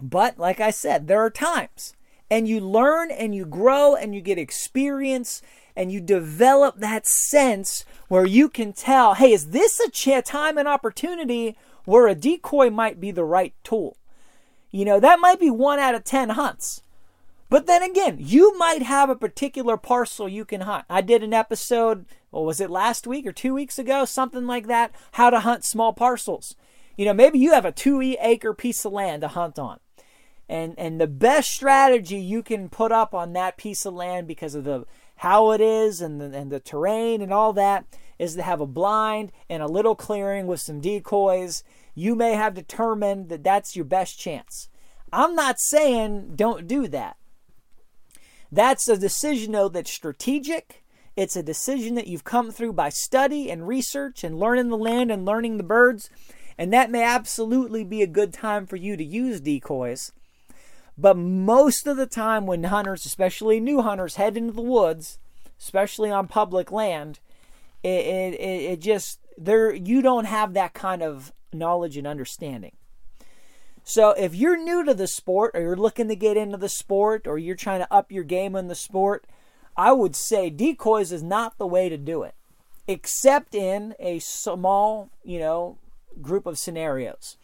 But 0.00 0.38
like 0.38 0.60
I 0.60 0.70
said, 0.70 1.08
there 1.08 1.20
are 1.20 1.30
times, 1.30 1.94
and 2.30 2.46
you 2.46 2.60
learn 2.60 3.10
and 3.10 3.34
you 3.34 3.44
grow 3.44 3.96
and 3.96 4.14
you 4.14 4.20
get 4.20 4.38
experience 4.38 5.42
and 5.76 5.90
you 5.90 6.00
develop 6.00 6.76
that 6.78 7.06
sense 7.06 7.84
where 8.08 8.26
you 8.26 8.48
can 8.48 8.72
tell, 8.72 9.14
hey, 9.14 9.32
is 9.32 9.48
this 9.48 9.80
a 9.80 9.90
ch- 9.90 10.24
time 10.24 10.56
and 10.56 10.68
opportunity 10.68 11.56
where 11.90 12.08
a 12.08 12.14
decoy 12.14 12.70
might 12.70 13.00
be 13.00 13.10
the 13.10 13.24
right 13.24 13.54
tool? 13.64 13.96
You 14.70 14.84
know, 14.84 15.00
that 15.00 15.20
might 15.20 15.40
be 15.40 15.50
one 15.50 15.78
out 15.78 15.94
of 15.94 16.04
10 16.04 16.30
hunts. 16.30 16.82
But 17.48 17.66
then 17.66 17.82
again, 17.82 18.16
you 18.20 18.56
might 18.56 18.82
have 18.82 19.10
a 19.10 19.16
particular 19.16 19.76
parcel 19.76 20.28
you 20.28 20.44
can 20.44 20.60
hunt. 20.60 20.84
I 20.88 21.00
did 21.00 21.24
an 21.24 21.34
episode, 21.34 22.06
what 22.30 22.44
was 22.44 22.60
it 22.60 22.70
last 22.70 23.08
week 23.08 23.26
or 23.26 23.32
two 23.32 23.52
weeks 23.52 23.76
ago? 23.76 24.04
Something 24.04 24.46
like 24.46 24.68
that. 24.68 24.92
How 25.12 25.30
to 25.30 25.40
hunt 25.40 25.64
small 25.64 25.92
parcels. 25.92 26.54
You 26.96 27.06
know, 27.06 27.12
maybe 27.12 27.40
you 27.40 27.52
have 27.52 27.64
a 27.64 27.72
two 27.72 28.00
acre 28.20 28.54
piece 28.54 28.84
of 28.84 28.92
land 28.92 29.22
to 29.22 29.28
hunt 29.28 29.58
on. 29.58 29.80
And, 30.48 30.74
and 30.78 31.00
the 31.00 31.08
best 31.08 31.50
strategy 31.50 32.18
you 32.18 32.44
can 32.44 32.68
put 32.68 32.92
up 32.92 33.14
on 33.14 33.32
that 33.32 33.56
piece 33.56 33.84
of 33.84 33.94
land 33.94 34.28
because 34.28 34.54
of 34.54 34.62
the 34.62 34.84
how 35.16 35.50
it 35.50 35.60
is 35.60 36.00
and 36.00 36.20
the, 36.20 36.26
and 36.36 36.50
the 36.50 36.60
terrain 36.60 37.20
and 37.20 37.32
all 37.32 37.52
that 37.52 37.84
is 38.20 38.34
to 38.36 38.42
have 38.42 38.60
a 38.60 38.66
blind 38.66 39.32
and 39.48 39.62
a 39.62 39.66
little 39.66 39.94
clearing 39.94 40.46
with 40.46 40.60
some 40.60 40.80
decoys. 40.80 41.64
You 41.94 42.14
may 42.14 42.34
have 42.34 42.54
determined 42.54 43.28
that 43.28 43.44
that's 43.44 43.76
your 43.76 43.84
best 43.84 44.18
chance. 44.18 44.68
I'm 45.12 45.34
not 45.34 45.58
saying 45.58 46.32
don't 46.36 46.66
do 46.66 46.86
that. 46.88 47.16
That's 48.52 48.88
a 48.88 48.96
decision, 48.96 49.52
though, 49.52 49.68
that's 49.68 49.92
strategic. 49.92 50.84
It's 51.16 51.36
a 51.36 51.42
decision 51.42 51.94
that 51.96 52.06
you've 52.06 52.24
come 52.24 52.50
through 52.50 52.72
by 52.72 52.88
study 52.88 53.50
and 53.50 53.66
research 53.66 54.24
and 54.24 54.38
learning 54.38 54.68
the 54.68 54.78
land 54.78 55.10
and 55.10 55.24
learning 55.24 55.56
the 55.56 55.62
birds. 55.62 56.10
And 56.56 56.72
that 56.72 56.90
may 56.90 57.02
absolutely 57.02 57.84
be 57.84 58.02
a 58.02 58.06
good 58.06 58.32
time 58.32 58.66
for 58.66 58.76
you 58.76 58.96
to 58.96 59.04
use 59.04 59.40
decoys. 59.40 60.12
But 60.96 61.16
most 61.16 61.86
of 61.86 61.96
the 61.96 62.06
time, 62.06 62.46
when 62.46 62.64
hunters, 62.64 63.06
especially 63.06 63.60
new 63.60 63.80
hunters, 63.82 64.16
head 64.16 64.36
into 64.36 64.52
the 64.52 64.62
woods, 64.62 65.18
especially 65.58 66.10
on 66.10 66.28
public 66.28 66.70
land, 66.70 67.20
it, 67.82 67.88
it, 67.88 68.40
it 68.40 68.80
just 68.80 69.20
there 69.38 69.72
you 69.74 70.02
don't 70.02 70.26
have 70.26 70.52
that 70.52 70.74
kind 70.74 71.02
of 71.02 71.32
knowledge 71.52 71.96
and 71.96 72.06
understanding. 72.06 72.72
So 73.82 74.10
if 74.10 74.34
you're 74.34 74.56
new 74.56 74.84
to 74.84 74.94
the 74.94 75.06
sport 75.06 75.52
or 75.54 75.62
you're 75.62 75.76
looking 75.76 76.08
to 76.08 76.16
get 76.16 76.36
into 76.36 76.56
the 76.56 76.68
sport 76.68 77.26
or 77.26 77.38
you're 77.38 77.56
trying 77.56 77.80
to 77.80 77.92
up 77.92 78.12
your 78.12 78.24
game 78.24 78.54
in 78.54 78.68
the 78.68 78.74
sport, 78.74 79.26
I 79.76 79.92
would 79.92 80.14
say 80.14 80.50
decoys 80.50 81.12
is 81.12 81.22
not 81.22 81.58
the 81.58 81.66
way 81.66 81.88
to 81.88 81.96
do 81.96 82.22
it, 82.22 82.34
except 82.86 83.54
in 83.54 83.94
a 83.98 84.18
small, 84.18 85.10
you 85.24 85.38
know, 85.38 85.78
group 86.20 86.46
of 86.46 86.58
scenarios. 86.58 87.36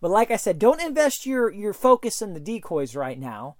But 0.00 0.10
like 0.10 0.30
I 0.30 0.36
said, 0.36 0.58
don't 0.58 0.82
invest 0.82 1.26
your, 1.26 1.50
your 1.50 1.72
focus 1.72 2.20
in 2.20 2.34
the 2.34 2.40
decoys 2.40 2.94
right 2.94 3.18
now. 3.18 3.56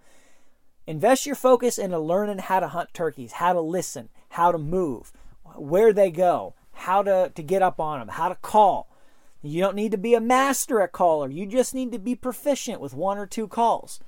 Invest 0.87 1.27
your 1.27 1.35
focus 1.35 1.79
into 1.79 1.99
learning 1.99 2.39
how 2.39 2.61
to 2.61 2.69
hunt 2.69 2.95
turkeys, 2.95 3.33
how 3.33 3.53
to 3.53 3.61
listen, 3.61 4.09
how 4.31 4.53
to 4.53 4.59
move, 4.59 5.13
where 5.57 5.93
they 5.93 6.11
go, 6.11 6.55
how 6.73 7.03
to, 7.03 7.33
to 7.35 7.43
get 7.43 7.63
up 7.63 7.81
on 7.81 7.99
them, 7.99 8.09
how 8.09 8.29
to 8.29 8.37
call. 8.37 8.89
You 9.42 9.61
don't 9.61 9.77
need 9.77 9.92
to 9.92 9.99
be 9.99 10.14
a 10.14 10.20
master 10.20 10.81
at 10.81 10.92
caller. 10.92 11.29
You 11.29 11.46
just 11.46 11.75
need 11.75 11.92
to 11.92 11.99
be 11.99 12.14
proficient 12.14 12.81
with 12.81 12.94
one 12.94 13.18
or 13.18 13.27
two 13.27 13.46
calls. 13.46 14.01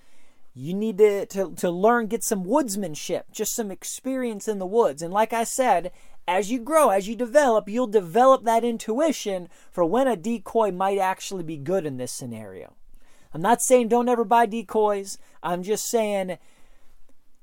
You 0.54 0.74
need 0.74 0.98
to, 0.98 1.26
to, 1.26 1.52
to 1.56 1.70
learn, 1.70 2.08
get 2.08 2.24
some 2.24 2.44
woodsmanship, 2.44 3.24
just 3.30 3.54
some 3.54 3.70
experience 3.70 4.48
in 4.48 4.58
the 4.58 4.66
woods. 4.66 5.02
And 5.02 5.12
like 5.12 5.32
I 5.32 5.44
said, 5.44 5.92
as 6.26 6.50
you 6.50 6.58
grow, 6.58 6.90
as 6.90 7.08
you 7.08 7.14
develop, 7.14 7.68
you'll 7.68 7.86
develop 7.86 8.44
that 8.44 8.64
intuition 8.64 9.48
for 9.70 9.84
when 9.84 10.08
a 10.08 10.16
decoy 10.16 10.72
might 10.72 10.98
actually 10.98 11.44
be 11.44 11.56
good 11.56 11.86
in 11.86 11.96
this 11.96 12.12
scenario. 12.12 12.74
I'm 13.32 13.42
not 13.42 13.62
saying 13.62 13.88
don't 13.88 14.08
ever 14.08 14.24
buy 14.24 14.46
decoys. 14.46 15.18
I'm 15.42 15.62
just 15.62 15.88
saying 15.88 16.38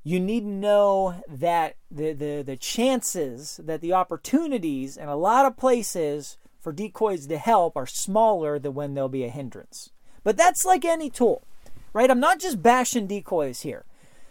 you 0.04 0.20
need 0.20 0.42
to 0.42 0.48
know 0.48 1.24
that 1.28 1.78
the, 1.90 2.14
the, 2.14 2.44
the 2.46 2.58
chances, 2.58 3.60
that 3.64 3.82
the 3.82 3.94
opportunities 3.94 4.98
in 4.98 5.08
a 5.08 5.16
lot 5.16 5.46
of 5.46 5.58
places 5.58 6.38
for 6.66 6.74
decoys 6.74 7.28
to 7.28 7.38
help 7.38 7.78
are 7.78 7.86
smaller 7.86 8.58
than 8.58 8.74
when 8.74 8.96
they'll 8.96 9.08
be 9.08 9.24
a 9.24 9.30
hindrance. 9.30 9.92
But 10.24 10.36
that's 10.36 10.66
like 10.66 10.84
any 10.84 11.12
tool, 11.12 11.44
right? 11.94 12.10
I'm 12.10 12.20
not 12.20 12.40
just 12.40 12.64
bashing 12.64 13.06
decoys 13.06 13.62
here. 13.62 13.86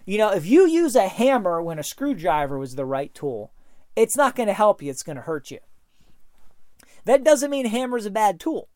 You 0.05 0.18
know, 0.18 0.33
if 0.33 0.44
you 0.44 0.66
use 0.66 0.97
a 0.97 1.07
hammer 1.07 1.62
when 1.62 1.79
a 1.79 1.85
screwdriver 1.85 2.59
was 2.59 2.75
the 2.75 2.85
right 2.85 3.14
tool, 3.14 3.53
it's 3.94 4.16
not 4.16 4.35
going 4.35 4.49
to 4.49 4.53
help 4.53 4.83
you, 4.83 4.90
it's 4.90 5.05
going 5.05 5.14
to 5.14 5.23
hurt 5.23 5.53
you. 5.53 5.61
That 7.05 7.23
doesn't 7.23 7.53
mean 7.53 7.66
hammer's 7.66 8.05
a 8.05 8.11
bad 8.11 8.40
tool. 8.40 8.68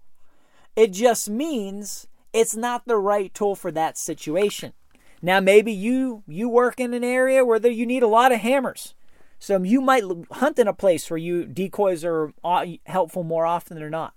It 0.76 0.92
just 0.92 1.28
means 1.28 2.06
it's 2.32 2.54
not 2.54 2.86
the 2.86 2.96
right 2.96 3.34
tool 3.34 3.56
for 3.56 3.72
that 3.72 3.98
situation. 3.98 4.72
Now 5.20 5.40
maybe 5.40 5.72
you 5.72 6.22
you 6.28 6.48
work 6.48 6.78
in 6.78 6.94
an 6.94 7.02
area 7.02 7.44
where 7.44 7.58
you 7.66 7.86
need 7.86 8.04
a 8.04 8.06
lot 8.06 8.30
of 8.30 8.38
hammers. 8.38 8.94
So 9.38 9.62
you 9.62 9.80
might 9.80 10.04
hunt 10.32 10.58
in 10.58 10.68
a 10.68 10.72
place 10.72 11.08
where 11.10 11.18
you 11.18 11.46
decoys 11.46 12.04
are 12.04 12.32
uh, 12.42 12.66
helpful 12.86 13.22
more 13.22 13.46
often 13.46 13.78
than 13.78 13.90
not. 13.90 14.14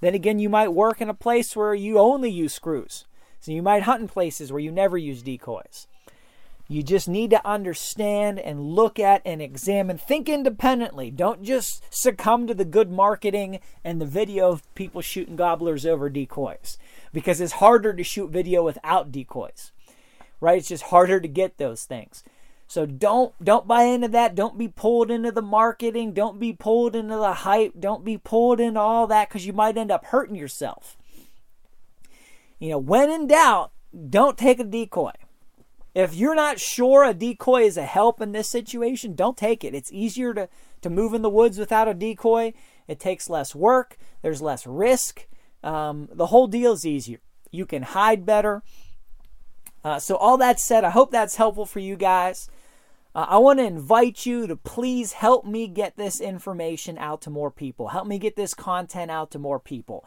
Then 0.00 0.14
again, 0.14 0.38
you 0.38 0.48
might 0.48 0.68
work 0.68 1.00
in 1.00 1.08
a 1.08 1.14
place 1.14 1.54
where 1.54 1.74
you 1.74 1.98
only 1.98 2.30
use 2.30 2.54
screws. 2.54 3.04
So 3.40 3.52
you 3.52 3.62
might 3.62 3.82
hunt 3.82 4.02
in 4.02 4.08
places 4.08 4.52
where 4.52 4.60
you 4.60 4.70
never 4.70 4.96
use 4.96 5.22
decoys. 5.22 5.86
You 6.68 6.82
just 6.82 7.08
need 7.08 7.30
to 7.30 7.46
understand 7.46 8.38
and 8.38 8.70
look 8.70 8.98
at 8.98 9.20
and 9.24 9.42
examine. 9.42 9.98
Think 9.98 10.28
independently. 10.28 11.10
Don't 11.10 11.42
just 11.42 11.82
succumb 11.92 12.46
to 12.46 12.54
the 12.54 12.64
good 12.64 12.90
marketing 12.90 13.60
and 13.84 14.00
the 14.00 14.06
video 14.06 14.50
of 14.50 14.74
people 14.74 15.02
shooting 15.02 15.36
gobblers 15.36 15.84
over 15.84 16.08
decoys 16.08 16.78
because 17.12 17.40
it's 17.40 17.54
harder 17.54 17.92
to 17.92 18.04
shoot 18.04 18.30
video 18.30 18.62
without 18.62 19.12
decoys. 19.12 19.72
Right? 20.40 20.58
It's 20.58 20.68
just 20.68 20.84
harder 20.84 21.20
to 21.20 21.28
get 21.28 21.58
those 21.58 21.84
things. 21.84 22.24
So 22.72 22.86
don't 22.86 23.34
don't 23.44 23.68
buy 23.68 23.82
into 23.82 24.08
that. 24.08 24.34
Don't 24.34 24.56
be 24.56 24.66
pulled 24.66 25.10
into 25.10 25.30
the 25.30 25.42
marketing. 25.42 26.14
Don't 26.14 26.40
be 26.40 26.54
pulled 26.54 26.96
into 26.96 27.16
the 27.16 27.34
hype. 27.34 27.74
Don't 27.78 28.02
be 28.02 28.16
pulled 28.16 28.60
into 28.60 28.80
all 28.80 29.06
that 29.08 29.28
cuz 29.28 29.44
you 29.44 29.52
might 29.52 29.76
end 29.76 29.90
up 29.90 30.06
hurting 30.06 30.36
yourself. 30.36 30.96
You 32.58 32.70
know, 32.70 32.78
when 32.78 33.10
in 33.10 33.26
doubt, 33.26 33.72
don't 34.08 34.38
take 34.38 34.58
a 34.58 34.64
decoy. 34.64 35.12
If 35.94 36.14
you're 36.14 36.34
not 36.34 36.58
sure 36.58 37.04
a 37.04 37.12
decoy 37.12 37.64
is 37.64 37.76
a 37.76 37.84
help 37.84 38.22
in 38.22 38.32
this 38.32 38.48
situation, 38.48 39.14
don't 39.14 39.36
take 39.36 39.64
it. 39.64 39.74
It's 39.74 39.92
easier 39.92 40.32
to, 40.32 40.48
to 40.80 40.88
move 40.88 41.12
in 41.12 41.20
the 41.20 41.28
woods 41.28 41.58
without 41.58 41.88
a 41.88 41.92
decoy. 41.92 42.54
It 42.88 42.98
takes 42.98 43.28
less 43.28 43.54
work, 43.54 43.98
there's 44.22 44.40
less 44.40 44.66
risk. 44.66 45.26
Um, 45.62 46.08
the 46.10 46.28
whole 46.28 46.46
deal 46.46 46.72
is 46.72 46.86
easier. 46.86 47.20
You 47.50 47.66
can 47.66 47.82
hide 47.82 48.24
better. 48.24 48.62
Uh, 49.84 49.98
so, 49.98 50.16
all 50.16 50.38
that 50.38 50.58
said, 50.58 50.84
I 50.84 50.90
hope 50.90 51.10
that's 51.10 51.36
helpful 51.36 51.66
for 51.66 51.80
you 51.80 51.96
guys. 51.96 52.48
Uh, 53.14 53.26
I 53.28 53.38
want 53.38 53.58
to 53.58 53.64
invite 53.64 54.24
you 54.24 54.46
to 54.46 54.56
please 54.56 55.12
help 55.12 55.44
me 55.44 55.68
get 55.68 55.96
this 55.96 56.20
information 56.20 56.96
out 56.98 57.20
to 57.22 57.30
more 57.30 57.50
people. 57.50 57.88
Help 57.88 58.06
me 58.06 58.18
get 58.18 58.36
this 58.36 58.54
content 58.54 59.10
out 59.10 59.30
to 59.32 59.38
more 59.38 59.60
people. 59.60 60.04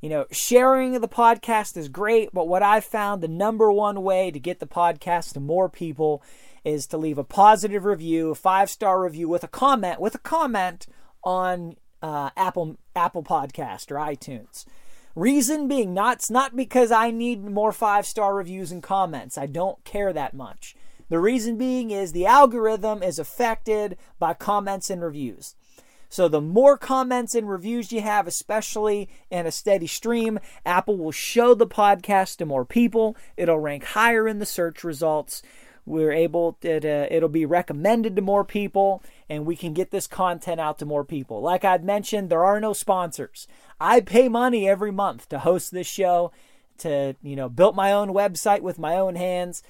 You 0.00 0.08
know, 0.08 0.26
sharing 0.32 1.00
the 1.00 1.08
podcast 1.08 1.76
is 1.76 1.88
great, 1.88 2.30
but 2.32 2.48
what 2.48 2.62
I've 2.62 2.84
found 2.84 3.22
the 3.22 3.28
number 3.28 3.70
one 3.70 4.02
way 4.02 4.30
to 4.30 4.40
get 4.40 4.58
the 4.58 4.66
podcast 4.66 5.32
to 5.34 5.40
more 5.40 5.68
people 5.68 6.22
is 6.64 6.86
to 6.88 6.98
leave 6.98 7.18
a 7.18 7.24
positive 7.24 7.84
review, 7.84 8.30
a 8.30 8.34
five 8.34 8.68
star 8.68 9.02
review 9.02 9.28
with 9.28 9.44
a 9.44 9.48
comment, 9.48 10.00
with 10.00 10.14
a 10.14 10.18
comment 10.18 10.86
on 11.24 11.76
uh, 12.02 12.30
Apple 12.36 12.76
Apple 12.96 13.22
Podcast 13.22 13.90
or 13.90 13.96
iTunes. 13.96 14.64
Reason 15.14 15.68
being, 15.68 15.94
not 15.94 16.22
not 16.30 16.56
because 16.56 16.90
I 16.90 17.10
need 17.10 17.44
more 17.44 17.72
five 17.72 18.04
star 18.04 18.34
reviews 18.34 18.72
and 18.72 18.82
comments. 18.82 19.38
I 19.38 19.46
don't 19.46 19.82
care 19.84 20.12
that 20.12 20.34
much. 20.34 20.74
The 21.12 21.20
reason 21.20 21.58
being 21.58 21.90
is 21.90 22.12
the 22.12 22.24
algorithm 22.24 23.02
is 23.02 23.18
affected 23.18 23.98
by 24.18 24.32
comments 24.32 24.88
and 24.88 25.02
reviews. 25.02 25.54
So 26.08 26.26
the 26.26 26.40
more 26.40 26.78
comments 26.78 27.34
and 27.34 27.50
reviews 27.50 27.92
you 27.92 28.00
have, 28.00 28.26
especially 28.26 29.10
in 29.30 29.44
a 29.44 29.52
steady 29.52 29.86
stream, 29.86 30.40
Apple 30.64 30.96
will 30.96 31.12
show 31.12 31.52
the 31.52 31.66
podcast 31.66 32.38
to 32.38 32.46
more 32.46 32.64
people. 32.64 33.14
It'll 33.36 33.58
rank 33.58 33.84
higher 33.84 34.26
in 34.26 34.38
the 34.38 34.46
search 34.46 34.84
results. 34.84 35.42
We're 35.84 36.12
able 36.12 36.54
to, 36.62 36.76
uh, 36.76 37.08
it'll 37.10 37.28
be 37.28 37.44
recommended 37.44 38.16
to 38.16 38.22
more 38.22 38.42
people 38.42 39.02
and 39.28 39.44
we 39.44 39.54
can 39.54 39.74
get 39.74 39.90
this 39.90 40.06
content 40.06 40.62
out 40.62 40.78
to 40.78 40.86
more 40.86 41.04
people. 41.04 41.42
Like 41.42 41.62
I've 41.62 41.84
mentioned, 41.84 42.30
there 42.30 42.42
are 42.42 42.58
no 42.58 42.72
sponsors. 42.72 43.46
I 43.78 44.00
pay 44.00 44.30
money 44.30 44.66
every 44.66 44.92
month 44.92 45.28
to 45.28 45.40
host 45.40 45.72
this 45.72 45.86
show, 45.86 46.32
to, 46.78 47.16
you 47.22 47.36
know, 47.36 47.50
build 47.50 47.76
my 47.76 47.92
own 47.92 48.14
website 48.14 48.62
with 48.62 48.78
my 48.78 48.96
own 48.96 49.16
hands. 49.16 49.62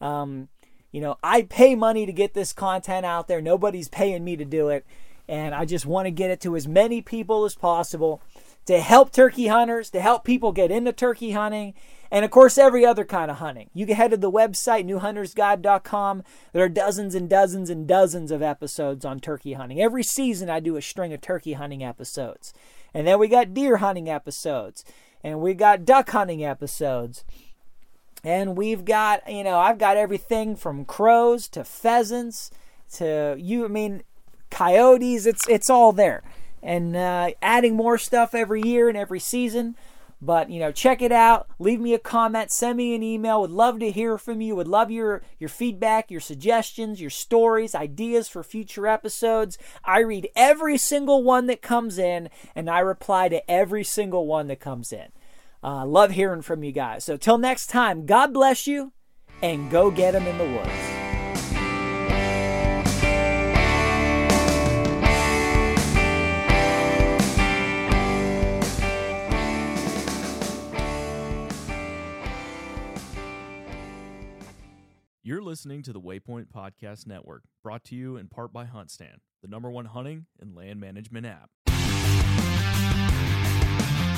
Um, 0.00 0.48
you 0.90 1.00
know, 1.00 1.16
I 1.22 1.42
pay 1.42 1.74
money 1.74 2.06
to 2.06 2.12
get 2.12 2.34
this 2.34 2.52
content 2.52 3.04
out 3.04 3.28
there. 3.28 3.40
Nobody's 3.40 3.88
paying 3.88 4.24
me 4.24 4.36
to 4.36 4.44
do 4.44 4.68
it 4.68 4.86
and 5.28 5.54
I 5.54 5.64
just 5.66 5.86
want 5.86 6.06
to 6.06 6.10
get 6.10 6.30
it 6.30 6.40
to 6.40 6.56
as 6.56 6.66
many 6.66 7.02
people 7.02 7.44
as 7.44 7.54
possible 7.54 8.22
to 8.64 8.80
help 8.80 9.12
turkey 9.12 9.48
hunters, 9.48 9.90
to 9.90 10.00
help 10.00 10.24
people 10.24 10.52
get 10.52 10.70
into 10.70 10.92
turkey 10.92 11.32
hunting, 11.32 11.74
and 12.10 12.24
of 12.24 12.30
course, 12.30 12.56
every 12.56 12.84
other 12.84 13.04
kind 13.04 13.30
of 13.30 13.36
hunting. 13.36 13.68
You 13.74 13.86
can 13.86 13.96
head 13.96 14.10
to 14.10 14.16
the 14.16 14.30
website, 14.30 14.86
newhuntersguide.com. 14.86 16.22
There 16.52 16.64
are 16.64 16.68
dozens 16.70 17.14
and 17.14 17.28
dozens 17.28 17.68
and 17.68 17.86
dozens 17.86 18.30
of 18.30 18.42
episodes 18.42 19.04
on 19.04 19.20
turkey 19.20 19.52
hunting. 19.52 19.80
Every 19.80 20.02
season, 20.02 20.48
I 20.48 20.60
do 20.60 20.76
a 20.76 20.82
string 20.82 21.12
of 21.12 21.20
turkey 21.20 21.54
hunting 21.54 21.84
episodes. 21.84 22.54
And 22.94 23.06
then 23.06 23.18
we 23.18 23.28
got 23.28 23.52
deer 23.52 23.78
hunting 23.78 24.08
episodes, 24.08 24.84
and 25.22 25.40
we 25.40 25.52
got 25.52 25.84
duck 25.84 26.08
hunting 26.10 26.42
episodes. 26.42 27.24
And 28.24 28.56
we've 28.56 28.84
got, 28.84 29.30
you 29.30 29.44
know, 29.44 29.58
I've 29.58 29.78
got 29.78 29.96
everything 29.96 30.56
from 30.56 30.84
crows 30.84 31.48
to 31.48 31.64
pheasants 31.64 32.50
to 32.94 33.36
you. 33.38 33.64
I 33.64 33.68
mean, 33.68 34.02
coyotes. 34.50 35.26
It's 35.26 35.46
it's 35.48 35.70
all 35.70 35.92
there, 35.92 36.22
and 36.62 36.96
uh, 36.96 37.30
adding 37.40 37.76
more 37.76 37.98
stuff 37.98 38.34
every 38.34 38.62
year 38.62 38.88
and 38.88 38.98
every 38.98 39.20
season. 39.20 39.76
But 40.20 40.50
you 40.50 40.58
know, 40.58 40.72
check 40.72 41.00
it 41.00 41.12
out. 41.12 41.46
Leave 41.60 41.80
me 41.80 41.94
a 41.94 41.98
comment. 41.98 42.50
Send 42.50 42.76
me 42.76 42.94
an 42.96 43.04
email. 43.04 43.40
Would 43.40 43.52
love 43.52 43.78
to 43.78 43.90
hear 43.90 44.18
from 44.18 44.40
you. 44.40 44.56
Would 44.56 44.66
love 44.66 44.90
your 44.90 45.22
your 45.38 45.48
feedback, 45.48 46.10
your 46.10 46.20
suggestions, 46.20 47.00
your 47.00 47.10
stories, 47.10 47.74
ideas 47.74 48.28
for 48.28 48.42
future 48.42 48.88
episodes. 48.88 49.58
I 49.84 50.00
read 50.00 50.28
every 50.34 50.76
single 50.76 51.22
one 51.22 51.46
that 51.46 51.62
comes 51.62 51.98
in, 51.98 52.30
and 52.56 52.68
I 52.68 52.80
reply 52.80 53.28
to 53.28 53.48
every 53.48 53.84
single 53.84 54.26
one 54.26 54.48
that 54.48 54.58
comes 54.58 54.92
in. 54.92 55.12
Uh, 55.68 55.84
love 55.84 56.12
hearing 56.12 56.40
from 56.40 56.64
you 56.64 56.72
guys. 56.72 57.04
So 57.04 57.18
till 57.18 57.36
next 57.36 57.66
time, 57.66 58.06
God 58.06 58.32
bless 58.32 58.66
you, 58.66 58.94
and 59.42 59.70
go 59.70 59.90
get 59.90 60.12
them 60.12 60.26
in 60.26 60.38
the 60.38 60.44
woods. 60.44 60.70
You're 75.22 75.42
listening 75.42 75.82
to 75.82 75.92
the 75.92 76.00
Waypoint 76.00 76.46
Podcast 76.46 77.06
Network, 77.06 77.42
brought 77.62 77.84
to 77.84 77.94
you 77.94 78.16
in 78.16 78.28
part 78.28 78.54
by 78.54 78.64
HuntStand, 78.64 79.18
the 79.42 79.48
number 79.48 79.70
one 79.70 79.84
hunting 79.84 80.24
and 80.40 80.56
land 80.56 80.80
management 80.80 81.26
app. 81.26 81.50